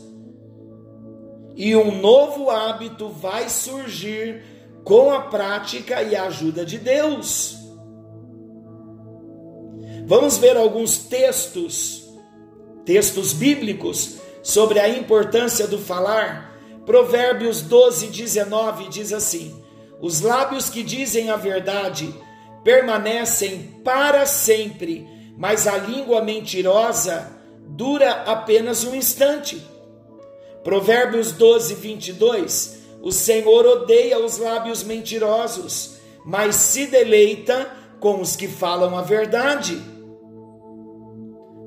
E 1.56 1.76
um 1.76 2.00
novo 2.00 2.50
hábito 2.50 3.10
vai 3.10 3.50
surgir 3.50 4.44
com 4.84 5.12
a 5.12 5.22
prática 5.22 6.02
e 6.02 6.16
a 6.16 6.24
ajuda 6.24 6.66
de 6.66 6.78
Deus. 6.78 7.59
Vamos 10.10 10.40
ver 10.40 10.58
alguns 10.58 10.98
textos, 10.98 12.04
textos 12.84 13.32
bíblicos, 13.32 14.16
sobre 14.42 14.80
a 14.80 14.90
importância 14.90 15.68
do 15.68 15.78
falar. 15.78 16.60
Provérbios 16.84 17.62
12, 17.62 18.08
19 18.08 18.90
diz 18.90 19.14
assim: 19.14 19.64
Os 20.02 20.22
lábios 20.22 20.68
que 20.68 20.82
dizem 20.82 21.30
a 21.30 21.36
verdade 21.36 22.12
permanecem 22.64 23.80
para 23.84 24.26
sempre, 24.26 25.08
mas 25.38 25.68
a 25.68 25.78
língua 25.78 26.24
mentirosa 26.24 27.32
dura 27.68 28.10
apenas 28.24 28.84
um 28.84 28.96
instante. 28.96 29.62
Provérbios 30.64 31.34
12, 31.34 31.76
22. 31.76 32.80
O 33.04 33.12
Senhor 33.12 33.64
odeia 33.64 34.18
os 34.18 34.40
lábios 34.40 34.82
mentirosos, 34.82 35.98
mas 36.26 36.56
se 36.56 36.88
deleita 36.88 37.72
com 38.00 38.20
os 38.20 38.36
que 38.36 38.48
falam 38.48 38.98
a 38.98 39.04
verdade. 39.04 39.99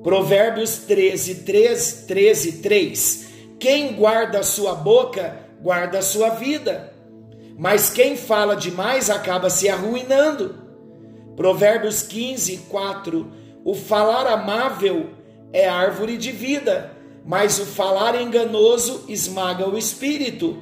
Provérbios 0.03 0.79
13, 0.79 1.37
13, 1.37 2.07
13, 2.07 2.53
3. 2.53 3.27
Quem 3.61 3.93
guarda 3.95 4.41
a 4.41 4.43
sua 4.43 4.75
boca, 4.75 5.38
guarda 5.61 5.99
a 5.99 6.03
sua 6.03 6.31
vida, 6.31 6.93
mas 7.57 7.91
quem 7.91 8.17
fala 8.17 8.57
demais 8.57 9.09
acaba 9.09 9.49
se 9.49 9.69
arruinando. 9.69 10.57
Provérbios 11.37 12.03
15, 12.03 12.57
4. 12.69 13.33
O 13.65 13.75
falar 13.75 14.27
amável 14.27 15.11
é 15.53 15.69
árvore 15.69 16.17
de 16.17 16.33
vida, 16.33 16.91
mas 17.25 17.61
o 17.61 17.65
falar 17.65 18.21
enganoso 18.21 19.05
esmaga 19.09 19.69
o 19.69 19.79
espírito. 19.79 20.61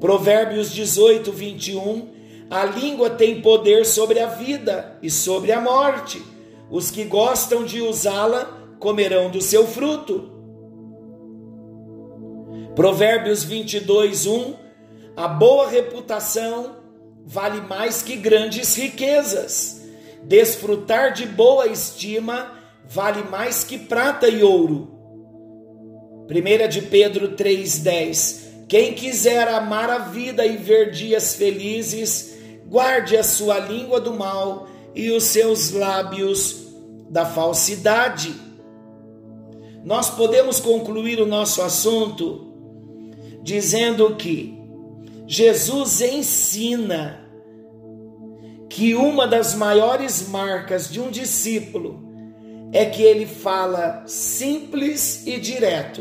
Provérbios 0.00 0.72
18, 0.72 1.30
21. 1.30 2.08
A 2.50 2.64
língua 2.64 3.10
tem 3.10 3.40
poder 3.40 3.86
sobre 3.86 4.18
a 4.18 4.26
vida 4.26 4.98
e 5.00 5.08
sobre 5.08 5.52
a 5.52 5.60
morte. 5.60 6.31
Os 6.72 6.90
que 6.90 7.04
gostam 7.04 7.66
de 7.66 7.82
usá-la 7.82 8.46
comerão 8.80 9.30
do 9.30 9.42
seu 9.42 9.66
fruto. 9.66 10.32
Provérbios 12.74 13.44
22, 13.44 14.26
1. 14.26 14.54
A 15.14 15.28
boa 15.28 15.68
reputação 15.68 16.76
vale 17.26 17.60
mais 17.60 18.00
que 18.00 18.16
grandes 18.16 18.74
riquezas. 18.74 19.82
Desfrutar 20.22 21.12
de 21.12 21.26
boa 21.26 21.66
estima 21.66 22.50
vale 22.88 23.22
mais 23.24 23.62
que 23.62 23.78
prata 23.78 24.26
e 24.26 24.42
ouro. 24.42 24.90
1 26.30 26.68
de 26.70 26.80
Pedro 26.80 27.36
3,10 27.36 28.66
Quem 28.66 28.94
quiser 28.94 29.46
amar 29.46 29.90
a 29.90 29.98
vida 29.98 30.46
e 30.46 30.56
ver 30.56 30.90
dias 30.90 31.34
felizes, 31.34 32.34
guarde 32.66 33.14
a 33.14 33.22
sua 33.22 33.58
língua 33.58 34.00
do 34.00 34.14
mal 34.14 34.68
e 34.94 35.10
os 35.10 35.24
seus 35.24 35.70
lábios 35.70 36.61
da 37.12 37.26
falsidade. 37.26 38.34
Nós 39.84 40.08
podemos 40.08 40.58
concluir 40.58 41.20
o 41.20 41.26
nosso 41.26 41.60
assunto 41.60 42.50
dizendo 43.42 44.16
que 44.16 44.58
Jesus 45.26 46.00
ensina 46.00 47.20
que 48.70 48.94
uma 48.94 49.26
das 49.26 49.54
maiores 49.54 50.26
marcas 50.28 50.88
de 50.88 51.00
um 51.00 51.10
discípulo 51.10 52.02
é 52.72 52.86
que 52.86 53.02
ele 53.02 53.26
fala 53.26 54.04
simples 54.06 55.26
e 55.26 55.38
direto 55.38 56.00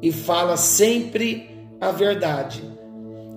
e 0.00 0.10
fala 0.10 0.56
sempre 0.56 1.50
a 1.78 1.90
verdade. 1.90 2.62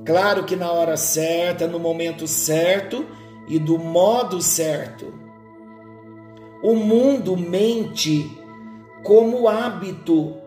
Claro 0.06 0.46
que 0.46 0.56
na 0.56 0.72
hora 0.72 0.96
certa, 0.96 1.68
no 1.68 1.80
momento 1.80 2.26
certo, 2.28 3.06
e 3.50 3.60
do 3.60 3.78
modo 3.78 4.42
certo. 4.42 5.23
O 6.64 6.76
mundo 6.76 7.36
mente 7.36 8.26
como 9.04 9.50
hábito 9.50 10.38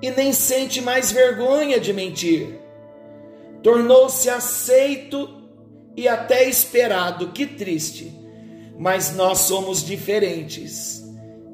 e 0.00 0.10
nem 0.10 0.32
sente 0.32 0.80
mais 0.80 1.12
vergonha 1.12 1.78
de 1.78 1.92
mentir. 1.92 2.58
Tornou-se 3.62 4.28
aceito 4.28 5.28
e 5.96 6.08
até 6.08 6.48
esperado. 6.48 7.28
Que 7.28 7.46
triste. 7.46 8.12
Mas 8.78 9.14
nós 9.14 9.40
somos 9.40 9.84
diferentes 9.84 11.04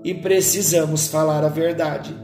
e 0.02 0.14
precisamos 0.14 1.08
falar 1.08 1.44
a 1.44 1.48
verdade. 1.48 2.16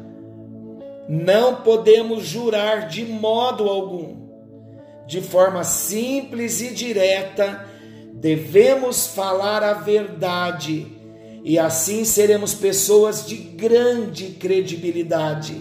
Não 1.08 1.56
podemos 1.56 2.24
jurar 2.24 2.88
de 2.88 3.04
modo 3.04 3.68
algum. 3.68 4.26
De 5.06 5.20
forma 5.20 5.62
simples 5.62 6.60
e 6.60 6.72
direta, 6.72 7.64
devemos 8.14 9.06
falar 9.06 9.62
a 9.62 9.74
verdade 9.74 10.95
e 11.46 11.60
assim 11.60 12.04
seremos 12.04 12.54
pessoas 12.54 13.24
de 13.24 13.36
grande 13.36 14.30
credibilidade, 14.30 15.54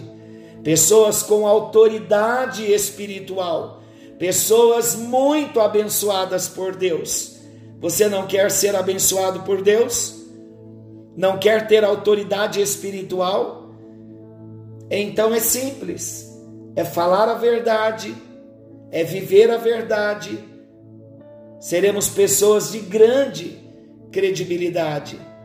pessoas 0.64 1.22
com 1.22 1.46
autoridade 1.46 2.64
espiritual, 2.72 3.84
pessoas 4.18 4.96
muito 4.96 5.60
abençoadas 5.60 6.48
por 6.48 6.74
Deus. 6.74 7.36
Você 7.80 8.08
não 8.08 8.26
quer 8.26 8.50
ser 8.50 8.74
abençoado 8.74 9.44
por 9.44 9.62
Deus? 9.62 10.26
Não 11.16 11.38
quer 11.38 11.68
ter 11.68 11.84
autoridade 11.84 12.60
espiritual? 12.60 13.70
Então 14.90 15.32
é 15.32 15.38
simples, 15.38 16.36
é 16.74 16.84
falar 16.84 17.28
a 17.28 17.34
verdade, 17.34 18.12
é 18.90 19.04
viver 19.04 19.52
a 19.52 19.56
verdade. 19.56 20.36
Seremos 21.60 22.08
pessoas 22.08 22.72
de 22.72 22.80
grande 22.80 23.56
credibilidade 24.10 25.35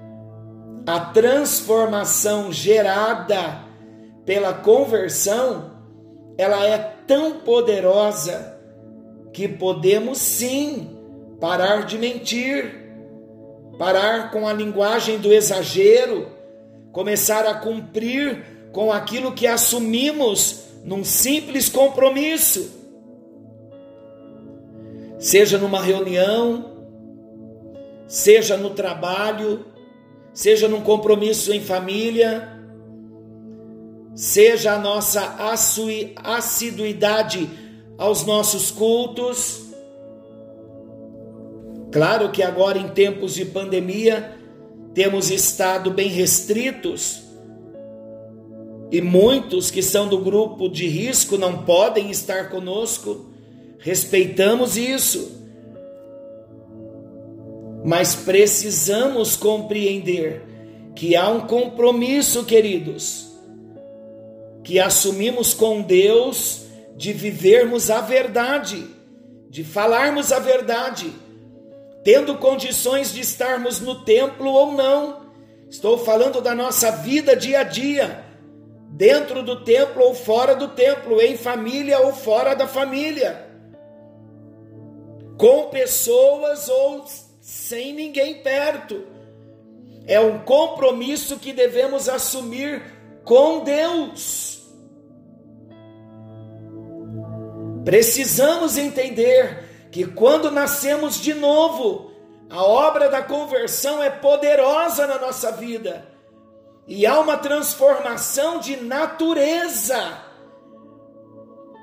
a 0.85 0.99
transformação 0.99 2.51
gerada 2.51 3.63
pela 4.25 4.53
conversão, 4.53 5.71
ela 6.37 6.65
é 6.65 6.77
tão 7.07 7.39
poderosa 7.39 8.59
que 9.33 9.47
podemos 9.47 10.17
sim 10.17 10.97
parar 11.39 11.85
de 11.85 11.97
mentir, 11.97 12.93
parar 13.77 14.31
com 14.31 14.47
a 14.47 14.53
linguagem 14.53 15.17
do 15.19 15.31
exagero, 15.31 16.27
começar 16.91 17.45
a 17.45 17.55
cumprir 17.55 18.69
com 18.71 18.91
aquilo 18.91 19.31
que 19.31 19.47
assumimos 19.47 20.65
num 20.83 21.03
simples 21.03 21.69
compromisso. 21.69 22.79
Seja 25.19 25.57
numa 25.57 25.81
reunião, 25.81 26.71
seja 28.07 28.57
no 28.57 28.71
trabalho, 28.71 29.65
seja 30.33 30.67
num 30.67 30.81
compromisso 30.81 31.53
em 31.53 31.61
família, 31.61 32.49
seja 34.15 34.73
a 34.73 34.79
nossa 34.79 35.35
assiduidade 36.23 37.49
aos 37.97 38.25
nossos 38.25 38.71
cultos. 38.71 39.61
Claro 41.91 42.31
que 42.31 42.41
agora, 42.41 42.77
em 42.77 42.89
tempos 42.89 43.33
de 43.33 43.45
pandemia, 43.45 44.37
temos 44.93 45.29
estado 45.29 45.91
bem 45.91 46.09
restritos 46.09 47.21
e 48.91 49.01
muitos 49.01 49.71
que 49.71 49.81
são 49.81 50.07
do 50.07 50.19
grupo 50.19 50.67
de 50.67 50.87
risco 50.87 51.37
não 51.37 51.63
podem 51.63 52.11
estar 52.11 52.49
conosco. 52.49 53.29
Respeitamos 53.79 54.77
isso 54.77 55.40
mas 57.83 58.15
precisamos 58.15 59.35
compreender 59.35 60.43
que 60.95 61.15
há 61.15 61.29
um 61.29 61.41
compromisso, 61.41 62.45
queridos, 62.45 63.31
que 64.63 64.79
assumimos 64.79 65.53
com 65.53 65.81
Deus 65.81 66.65
de 66.95 67.11
vivermos 67.13 67.89
a 67.89 68.01
verdade, 68.01 68.85
de 69.49 69.63
falarmos 69.63 70.31
a 70.31 70.39
verdade, 70.39 71.11
tendo 72.03 72.37
condições 72.37 73.13
de 73.13 73.21
estarmos 73.21 73.79
no 73.79 74.03
templo 74.03 74.51
ou 74.51 74.73
não. 74.73 75.21
Estou 75.69 75.97
falando 75.97 76.41
da 76.41 76.53
nossa 76.53 76.91
vida 76.91 77.35
dia 77.35 77.61
a 77.61 77.63
dia, 77.63 78.23
dentro 78.89 79.41
do 79.41 79.63
templo 79.63 80.03
ou 80.03 80.13
fora 80.13 80.55
do 80.55 80.67
templo, 80.67 81.19
em 81.21 81.35
família 81.35 81.99
ou 81.99 82.13
fora 82.13 82.53
da 82.53 82.67
família, 82.67 83.49
com 85.37 85.69
pessoas 85.69 86.69
ou 86.69 87.05
sem 87.51 87.93
ninguém 87.93 88.41
perto. 88.41 89.05
É 90.07 90.17
um 90.21 90.39
compromisso 90.39 91.37
que 91.37 91.51
devemos 91.51 92.07
assumir 92.07 92.81
com 93.25 93.61
Deus. 93.61 94.61
Precisamos 97.83 98.77
entender 98.77 99.89
que 99.91 100.05
quando 100.05 100.49
nascemos 100.49 101.19
de 101.19 101.33
novo, 101.33 102.13
a 102.49 102.63
obra 102.63 103.09
da 103.09 103.21
conversão 103.21 104.01
é 104.01 104.09
poderosa 104.09 105.05
na 105.05 105.19
nossa 105.19 105.51
vida 105.51 106.07
e 106.87 107.05
há 107.05 107.19
uma 107.19 107.35
transformação 107.35 108.59
de 108.59 108.77
natureza. 108.77 110.23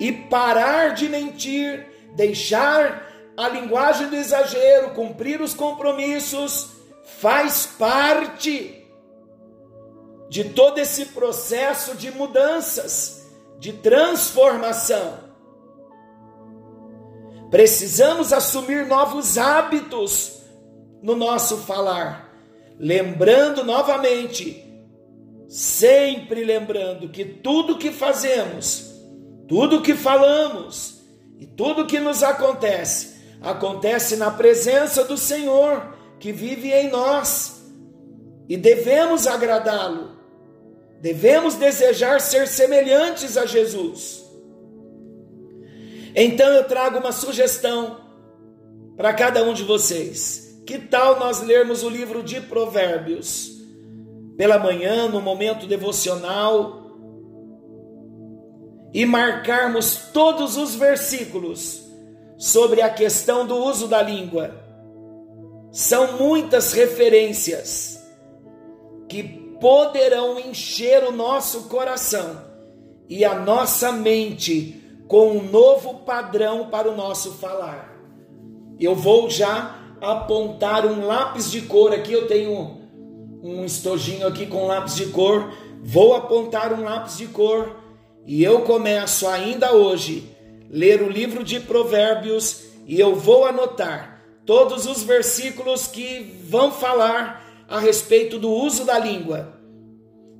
E 0.00 0.12
parar 0.12 0.94
de 0.94 1.10
mentir, 1.10 1.86
deixar 2.16 3.07
a 3.38 3.48
linguagem 3.48 4.08
do 4.08 4.16
exagero, 4.16 4.90
cumprir 4.90 5.40
os 5.40 5.54
compromissos, 5.54 6.70
faz 7.20 7.66
parte 7.66 8.84
de 10.28 10.42
todo 10.42 10.78
esse 10.78 11.06
processo 11.06 11.94
de 11.94 12.10
mudanças, 12.10 13.24
de 13.60 13.74
transformação. 13.74 15.20
Precisamos 17.48 18.32
assumir 18.32 18.84
novos 18.86 19.38
hábitos 19.38 20.42
no 21.00 21.14
nosso 21.14 21.58
falar, 21.58 22.34
lembrando 22.76 23.62
novamente, 23.62 24.66
sempre 25.48 26.42
lembrando 26.42 27.08
que 27.08 27.24
tudo 27.24 27.78
que 27.78 27.92
fazemos, 27.92 28.92
tudo 29.46 29.80
que 29.80 29.94
falamos 29.94 31.02
e 31.38 31.46
tudo 31.46 31.86
que 31.86 32.00
nos 32.00 32.24
acontece 32.24 33.17
acontece 33.40 34.16
na 34.16 34.30
presença 34.30 35.04
do 35.04 35.16
Senhor 35.16 35.94
que 36.18 36.32
vive 36.32 36.72
em 36.72 36.90
nós 36.90 37.62
e 38.48 38.56
devemos 38.56 39.26
agradá-lo, 39.26 40.10
devemos 41.00 41.54
desejar 41.54 42.20
ser 42.20 42.48
semelhantes 42.48 43.36
a 43.36 43.46
Jesus. 43.46 44.24
Então 46.14 46.48
eu 46.48 46.64
trago 46.64 46.98
uma 46.98 47.12
sugestão 47.12 47.98
para 48.96 49.14
cada 49.14 49.44
um 49.44 49.54
de 49.54 49.62
vocês. 49.62 50.60
Que 50.66 50.78
tal 50.78 51.18
nós 51.18 51.40
lermos 51.40 51.82
o 51.82 51.88
livro 51.88 52.22
de 52.22 52.40
Provérbios 52.40 53.52
pela 54.36 54.58
manhã, 54.58 55.08
no 55.08 55.20
momento 55.20 55.66
devocional, 55.66 56.90
e 58.92 59.06
marcarmos 59.06 60.10
todos 60.12 60.56
os 60.56 60.74
versículos 60.74 61.87
sobre 62.38 62.80
a 62.80 62.88
questão 62.88 63.44
do 63.44 63.56
uso 63.56 63.88
da 63.88 64.00
língua. 64.00 64.54
São 65.72 66.16
muitas 66.16 66.72
referências 66.72 68.00
que 69.08 69.24
poderão 69.60 70.38
encher 70.38 71.02
o 71.02 71.10
nosso 71.10 71.64
coração 71.64 72.40
e 73.08 73.24
a 73.24 73.34
nossa 73.34 73.90
mente 73.90 74.84
com 75.08 75.32
um 75.32 75.42
novo 75.42 76.00
padrão 76.00 76.68
para 76.70 76.88
o 76.88 76.96
nosso 76.96 77.32
falar. 77.32 77.96
Eu 78.78 78.94
vou 78.94 79.28
já 79.28 79.76
apontar 80.00 80.86
um 80.86 81.04
lápis 81.04 81.50
de 81.50 81.62
cor 81.62 81.92
aqui, 81.92 82.12
eu 82.12 82.28
tenho 82.28 82.78
um 83.42 83.64
estojinho 83.64 84.26
aqui 84.26 84.46
com 84.46 84.66
lápis 84.66 84.94
de 84.94 85.06
cor. 85.06 85.52
Vou 85.82 86.14
apontar 86.14 86.72
um 86.72 86.84
lápis 86.84 87.16
de 87.16 87.26
cor 87.26 87.76
e 88.26 88.44
eu 88.44 88.62
começo 88.62 89.26
ainda 89.26 89.72
hoje 89.72 90.37
ler 90.70 91.02
o 91.02 91.08
livro 91.08 91.42
de 91.42 91.60
Provérbios 91.60 92.64
e 92.86 92.98
eu 92.98 93.14
vou 93.14 93.44
anotar 93.44 94.22
todos 94.44 94.86
os 94.86 95.02
versículos 95.02 95.86
que 95.86 96.40
vão 96.48 96.72
falar 96.72 97.44
a 97.68 97.78
respeito 97.78 98.38
do 98.38 98.50
uso 98.50 98.84
da 98.84 98.98
língua, 98.98 99.52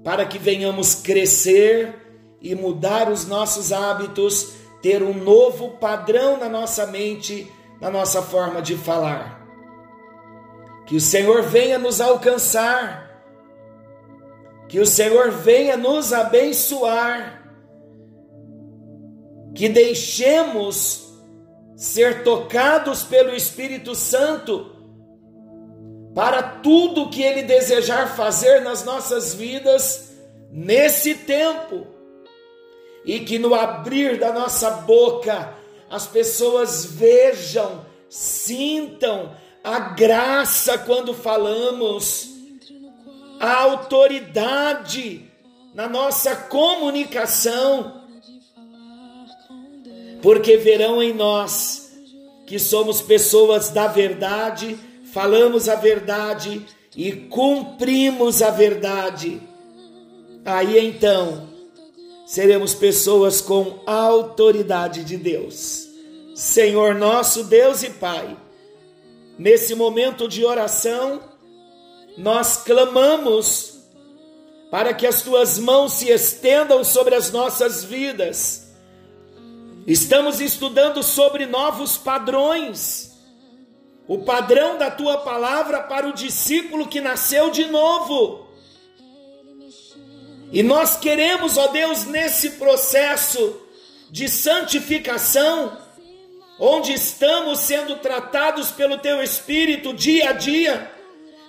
para 0.02 0.24
que 0.24 0.38
venhamos 0.38 0.94
crescer 0.94 1.94
e 2.40 2.54
mudar 2.54 3.10
os 3.10 3.26
nossos 3.26 3.70
hábitos, 3.70 4.54
ter 4.80 5.02
um 5.02 5.12
novo 5.12 5.72
padrão 5.72 6.38
na 6.38 6.48
nossa 6.48 6.86
mente, 6.86 7.52
na 7.80 7.90
nossa 7.90 8.22
forma 8.22 8.62
de 8.62 8.76
falar. 8.76 9.46
Que 10.86 10.96
o 10.96 11.00
Senhor 11.00 11.42
venha 11.42 11.78
nos 11.78 12.00
alcançar, 12.00 13.22
que 14.68 14.80
o 14.80 14.86
Senhor 14.86 15.30
venha 15.30 15.76
nos 15.76 16.14
abençoar 16.14 17.37
que 19.54 19.68
deixemos 19.68 21.08
ser 21.76 22.24
tocados 22.24 23.02
pelo 23.02 23.34
Espírito 23.34 23.94
Santo 23.94 24.74
para 26.14 26.42
tudo 26.42 27.10
que 27.10 27.22
Ele 27.22 27.42
desejar 27.42 28.16
fazer 28.16 28.60
nas 28.60 28.84
nossas 28.84 29.34
vidas 29.34 30.12
nesse 30.50 31.14
tempo. 31.14 31.86
E 33.04 33.20
que 33.20 33.38
no 33.38 33.54
abrir 33.54 34.18
da 34.18 34.32
nossa 34.32 34.70
boca 34.70 35.54
as 35.90 36.06
pessoas 36.06 36.84
vejam, 36.84 37.86
sintam 38.10 39.34
a 39.62 39.78
graça 39.78 40.78
quando 40.78 41.14
falamos, 41.14 42.28
a 43.40 43.62
autoridade 43.62 45.30
na 45.74 45.88
nossa 45.88 46.34
comunicação, 46.34 47.97
porque 50.22 50.56
verão 50.56 51.02
em 51.02 51.12
nós 51.12 51.92
que 52.46 52.58
somos 52.58 53.00
pessoas 53.00 53.70
da 53.70 53.86
verdade, 53.86 54.78
falamos 55.12 55.68
a 55.68 55.74
verdade 55.74 56.64
e 56.96 57.12
cumprimos 57.12 58.40
a 58.42 58.50
verdade. 58.50 59.40
Aí 60.44 60.78
então 60.78 61.48
seremos 62.26 62.74
pessoas 62.74 63.40
com 63.40 63.80
autoridade 63.86 65.04
de 65.04 65.16
Deus. 65.16 65.88
Senhor 66.34 66.94
nosso 66.94 67.44
Deus 67.44 67.82
e 67.82 67.90
Pai, 67.90 68.36
nesse 69.38 69.74
momento 69.74 70.28
de 70.28 70.44
oração, 70.44 71.20
nós 72.16 72.56
clamamos 72.58 73.78
para 74.70 74.92
que 74.92 75.06
as 75.06 75.22
tuas 75.22 75.58
mãos 75.58 75.94
se 75.94 76.10
estendam 76.10 76.84
sobre 76.84 77.14
as 77.14 77.30
nossas 77.30 77.84
vidas. 77.84 78.67
Estamos 79.88 80.38
estudando 80.38 81.02
sobre 81.02 81.46
novos 81.46 81.96
padrões. 81.96 83.10
O 84.06 84.18
padrão 84.18 84.76
da 84.76 84.90
tua 84.90 85.16
palavra 85.16 85.80
para 85.80 86.06
o 86.06 86.12
discípulo 86.12 86.88
que 86.88 87.00
nasceu 87.00 87.48
de 87.48 87.64
novo. 87.64 88.46
E 90.52 90.62
nós 90.62 90.98
queremos, 90.98 91.56
ó 91.56 91.68
Deus, 91.68 92.04
nesse 92.04 92.50
processo 92.52 93.62
de 94.10 94.28
santificação, 94.28 95.78
onde 96.60 96.92
estamos 96.92 97.60
sendo 97.60 97.96
tratados 97.96 98.70
pelo 98.70 98.98
Teu 98.98 99.22
Espírito 99.22 99.94
dia 99.94 100.28
a 100.28 100.32
dia, 100.32 100.92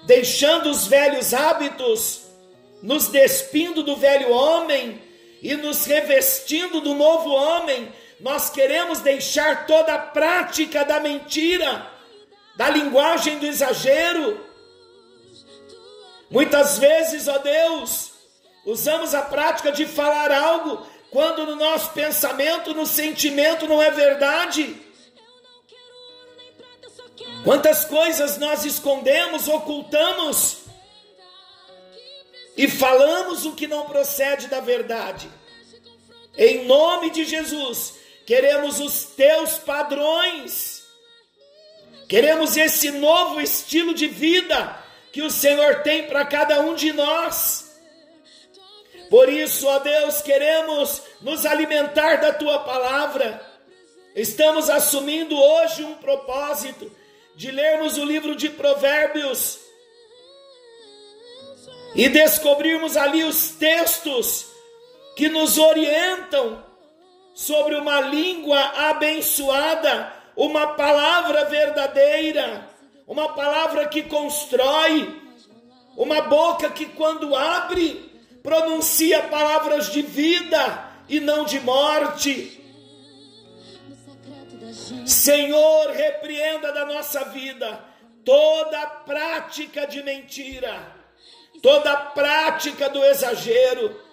deixando 0.06 0.69
os 0.69 0.88
velhos 0.88 1.34
hábitos, 1.34 2.21
nos 2.82 3.10
despindo 3.10 3.84
do 3.84 3.97
velho 3.97 4.32
homem 4.32 5.02
e 5.43 5.56
nos 5.56 5.84
revestindo 5.84 6.80
do 6.80 6.93
novo 6.93 7.32
homem, 7.32 7.89
nós 8.19 8.49
queremos 8.49 8.99
deixar 8.99 9.65
toda 9.65 9.93
a 9.93 9.99
prática 9.99 10.84
da 10.84 10.99
mentira, 10.99 11.89
da 12.55 12.69
linguagem 12.69 13.39
do 13.39 13.45
exagero. 13.45 14.45
Muitas 16.29 16.77
vezes, 16.77 17.27
ó 17.27 17.38
Deus, 17.38 18.10
Usamos 18.69 19.15
a 19.15 19.21
prática 19.23 19.71
de 19.71 19.86
falar 19.86 20.32
algo 20.32 20.86
quando 21.10 21.45
no 21.45 21.55
nosso 21.55 21.91
pensamento, 21.91 22.73
no 22.73 22.86
sentimento 22.86 23.67
não 23.67 23.82
é 23.82 23.89
verdade. 23.89 24.79
Quantas 27.43 27.86
coisas 27.86 28.38
nós 28.38 28.65
escondemos, 28.65 29.47
ocultamos 29.47 30.58
e 32.55 32.67
falamos 32.67 33.45
o 33.45 33.53
que 33.53 33.65
não 33.65 33.86
procede 33.86 34.47
da 34.47 34.60
verdade. 34.60 35.27
Em 36.38 36.65
nome 36.65 37.10
de 37.10 37.25
Jesus, 37.25 37.95
queremos 38.30 38.80
os 38.80 39.06
teus 39.06 39.58
padrões. 39.58 40.84
Queremos 42.08 42.56
esse 42.56 42.92
novo 42.92 43.42
estilo 43.42 43.92
de 43.92 44.06
vida 44.06 44.78
que 45.12 45.24
o 45.24 45.32
Senhor 45.32 45.82
tem 45.82 46.04
para 46.04 46.24
cada 46.24 46.60
um 46.62 46.76
de 46.76 46.94
nós. 46.94 47.72
Por 49.10 49.30
isso, 49.30 49.65
ó 49.65 49.80
Deus, 49.80 50.22
queremos 50.22 51.02
nos 51.22 51.44
alimentar 51.44 52.18
da 52.18 52.32
tua 52.32 52.60
palavra. 52.60 53.44
Estamos 54.15 54.70
assumindo 54.70 55.36
hoje 55.36 55.84
um 55.84 55.96
propósito 55.96 56.96
de 57.36 57.50
lermos 57.50 57.98
o 57.98 58.06
livro 58.06 58.36
de 58.36 58.48
Provérbios 58.50 59.58
e 61.96 62.08
descobrirmos 62.08 62.96
ali 62.96 63.24
os 63.24 63.50
textos 63.54 64.46
que 65.15 65.30
nos 65.30 65.58
orientam 65.58 66.68
sobre 67.39 67.75
uma 67.75 68.02
língua 68.02 68.60
abençoada, 68.89 70.12
uma 70.36 70.75
palavra 70.75 71.45
verdadeira, 71.45 72.67
uma 73.08 73.30
palavra 73.30 73.88
que 73.88 74.04
constrói, 74.04 75.21
uma 75.95 76.23
boca 76.23 76.69
que 76.69 76.86
quando 76.86 77.34
abre 77.34 78.12
pronuncia 78.43 79.23
palavras 79.23 79.89
de 79.89 80.02
vida 80.02 80.91
e 81.08 81.21
não 81.21 81.45
de 81.45 81.62
morte. 81.62 82.62
Senhor, 85.06 85.91
repreenda 85.91 86.73
da 86.73 86.86
nossa 86.86 87.23
vida 87.23 87.86
toda 88.25 88.86
prática 88.86 89.88
de 89.88 90.04
mentira, 90.04 90.78
toda 91.63 91.95
prática 91.95 92.89
do 92.89 93.02
exagero, 93.02 94.09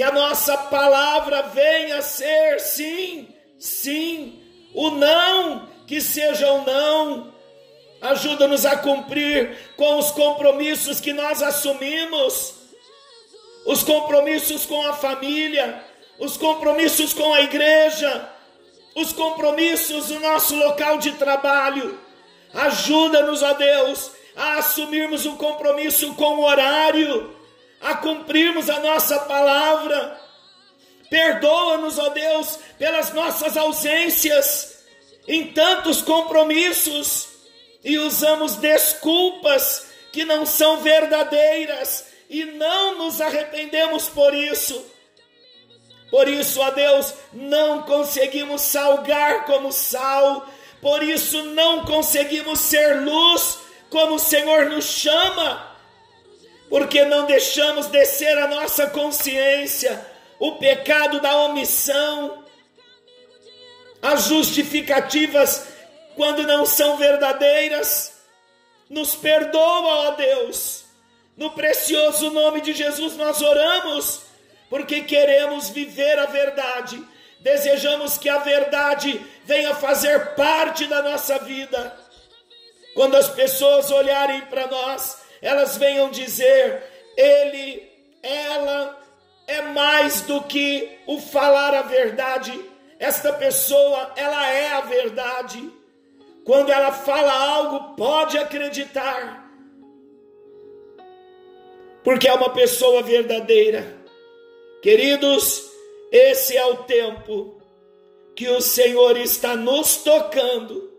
que 0.00 0.04
a 0.04 0.12
nossa 0.12 0.56
palavra 0.56 1.42
venha 1.42 1.98
a 1.98 2.00
ser 2.00 2.58
sim, 2.58 3.28
sim, 3.58 4.42
o 4.72 4.92
não, 4.92 5.68
que 5.86 6.00
seja 6.00 6.50
o 6.50 6.64
não. 6.64 7.34
Ajuda-nos 8.00 8.64
a 8.64 8.78
cumprir 8.78 9.74
com 9.76 9.98
os 9.98 10.10
compromissos 10.10 11.00
que 11.00 11.12
nós 11.12 11.42
assumimos. 11.42 12.54
Os 13.66 13.82
compromissos 13.82 14.64
com 14.64 14.86
a 14.86 14.94
família, 14.94 15.84
os 16.18 16.38
compromissos 16.38 17.12
com 17.12 17.34
a 17.34 17.42
igreja, 17.42 18.26
os 18.96 19.12
compromissos 19.12 20.06
do 20.06 20.18
nosso 20.18 20.56
local 20.56 20.96
de 20.96 21.12
trabalho. 21.12 22.00
Ajuda-nos, 22.54 23.42
ó 23.42 23.52
Deus, 23.52 24.12
a 24.34 24.60
assumirmos 24.60 25.26
um 25.26 25.36
compromisso 25.36 26.14
com 26.14 26.36
o 26.36 26.44
horário, 26.46 27.36
a 27.80 27.94
cumprirmos 27.94 28.68
a 28.68 28.80
nossa 28.80 29.18
palavra. 29.20 30.20
Perdoa-nos, 31.08 31.98
ó 31.98 32.08
Deus, 32.10 32.58
pelas 32.78 33.12
nossas 33.12 33.56
ausências 33.56 34.84
em 35.26 35.52
tantos 35.52 36.02
compromissos 36.02 37.28
e 37.82 37.98
usamos 37.98 38.56
desculpas 38.56 39.86
que 40.12 40.24
não 40.24 40.44
são 40.44 40.78
verdadeiras 40.78 42.06
e 42.28 42.44
não 42.44 42.98
nos 42.98 43.20
arrependemos 43.20 44.08
por 44.08 44.34
isso. 44.34 44.84
Por 46.10 46.28
isso, 46.28 46.60
ó 46.60 46.70
Deus, 46.70 47.14
não 47.32 47.82
conseguimos 47.82 48.62
salgar 48.62 49.46
como 49.46 49.72
sal, 49.72 50.48
por 50.80 51.02
isso 51.02 51.42
não 51.44 51.84
conseguimos 51.84 52.58
ser 52.58 53.00
luz 53.02 53.58
como 53.88 54.14
o 54.14 54.18
Senhor 54.18 54.66
nos 54.66 54.84
chama, 54.84 55.69
porque 56.70 57.04
não 57.04 57.26
deixamos 57.26 57.88
descer 57.88 58.38
a 58.38 58.46
nossa 58.46 58.86
consciência 58.86 60.06
o 60.38 60.52
pecado 60.52 61.20
da 61.20 61.36
omissão, 61.36 62.42
as 64.00 64.24
justificativas 64.24 65.66
quando 66.16 66.44
não 66.44 66.64
são 66.64 66.96
verdadeiras. 66.96 68.18
Nos 68.88 69.14
perdoa, 69.14 70.08
ó 70.08 70.10
Deus 70.12 70.80
no 71.40 71.50
precioso 71.52 72.30
nome 72.30 72.60
de 72.60 72.74
Jesus 72.74 73.16
nós 73.16 73.40
oramos, 73.40 74.20
porque 74.68 75.00
queremos 75.00 75.70
viver 75.70 76.18
a 76.18 76.26
verdade, 76.26 77.02
desejamos 77.40 78.18
que 78.18 78.28
a 78.28 78.36
verdade 78.40 79.18
venha 79.46 79.74
fazer 79.74 80.34
parte 80.34 80.86
da 80.86 81.02
nossa 81.02 81.38
vida. 81.38 81.98
Quando 82.94 83.16
as 83.16 83.30
pessoas 83.30 83.90
olharem 83.90 84.42
para 84.42 84.66
nós, 84.66 85.19
elas 85.42 85.76
venham 85.76 86.10
dizer: 86.10 86.82
Ele, 87.16 87.82
ela 88.22 88.98
é 89.46 89.62
mais 89.62 90.22
do 90.22 90.42
que 90.42 90.98
o 91.06 91.18
falar 91.18 91.74
a 91.74 91.82
verdade. 91.82 92.52
Esta 92.98 93.32
pessoa, 93.32 94.12
ela 94.16 94.46
é 94.48 94.72
a 94.72 94.80
verdade. 94.82 95.72
Quando 96.44 96.70
ela 96.70 96.92
fala 96.92 97.32
algo, 97.32 97.94
pode 97.96 98.36
acreditar 98.36 99.50
porque 102.02 102.28
é 102.28 102.34
uma 102.34 102.50
pessoa 102.50 103.02
verdadeira. 103.02 103.98
Queridos, 104.82 105.70
esse 106.10 106.56
é 106.56 106.64
o 106.66 106.78
tempo 106.84 107.60
que 108.34 108.48
o 108.48 108.60
Senhor 108.60 109.16
está 109.18 109.54
nos 109.54 109.98
tocando 109.98 110.89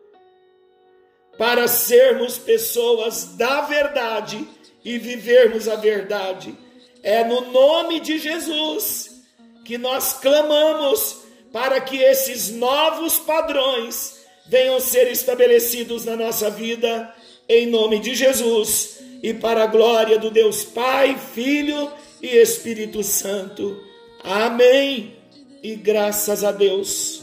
para 1.37 1.67
sermos 1.67 2.37
pessoas 2.37 3.35
da 3.35 3.61
verdade 3.61 4.47
e 4.83 4.97
vivermos 4.97 5.67
a 5.67 5.75
verdade. 5.75 6.55
É 7.03 7.23
no 7.23 7.51
nome 7.51 7.99
de 7.99 8.19
Jesus 8.19 9.21
que 9.65 9.77
nós 9.77 10.13
clamamos 10.13 11.21
para 11.51 11.81
que 11.81 11.97
esses 11.97 12.51
novos 12.51 13.19
padrões 13.19 14.21
venham 14.47 14.79
ser 14.79 15.11
estabelecidos 15.11 16.05
na 16.05 16.15
nossa 16.15 16.49
vida, 16.49 17.13
em 17.47 17.67
nome 17.67 17.99
de 17.99 18.15
Jesus, 18.15 18.99
e 19.21 19.33
para 19.33 19.63
a 19.63 19.67
glória 19.67 20.17
do 20.17 20.31
Deus 20.31 20.63
Pai, 20.63 21.17
Filho 21.33 21.91
e 22.21 22.27
Espírito 22.27 23.03
Santo. 23.03 23.81
Amém. 24.23 25.15
E 25.61 25.75
graças 25.75 26.43
a 26.43 26.51
Deus. 26.51 27.21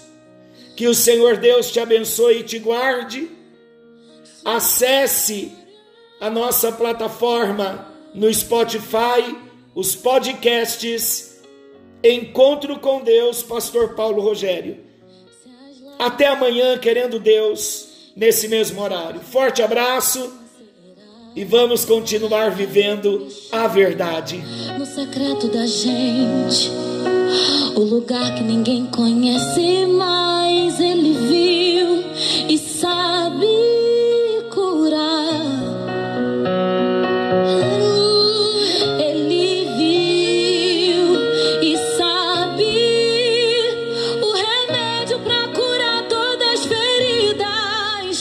Que 0.77 0.87
o 0.87 0.95
Senhor 0.95 1.39
Deus 1.39 1.71
te 1.71 1.81
abençoe 1.81 2.39
e 2.39 2.43
te 2.45 2.59
guarde. 2.59 3.29
Acesse 4.45 5.53
a 6.21 6.31
nossa 6.31 6.73
plataforma 6.73 7.87
no 8.15 8.33
Spotify, 8.33 9.37
os 9.75 9.95
podcasts 9.95 11.29
Encontro 12.03 12.79
com 12.79 13.03
Deus, 13.03 13.43
Pastor 13.43 13.95
Paulo 13.95 14.23
Rogério. 14.23 14.79
Até 15.99 16.29
amanhã, 16.29 16.79
querendo 16.79 17.19
Deus, 17.19 18.13
nesse 18.15 18.47
mesmo 18.47 18.81
horário. 18.81 19.21
Forte 19.21 19.63
abraço 19.63 20.33
e 21.35 21.45
vamos 21.45 21.85
continuar 21.85 22.53
vivendo 22.53 23.27
a 23.51 23.67
verdade. 23.67 24.43
No 24.79 24.87
secreto 24.87 25.49
da 25.49 25.67
gente, 25.67 26.71
o 27.75 27.81
lugar 27.81 28.37
que 28.37 28.45
ninguém 28.45 28.87
conhece, 28.87 29.87
mas 29.87 30.79
ele 30.79 31.15
viu 31.15 32.05
e 32.49 32.59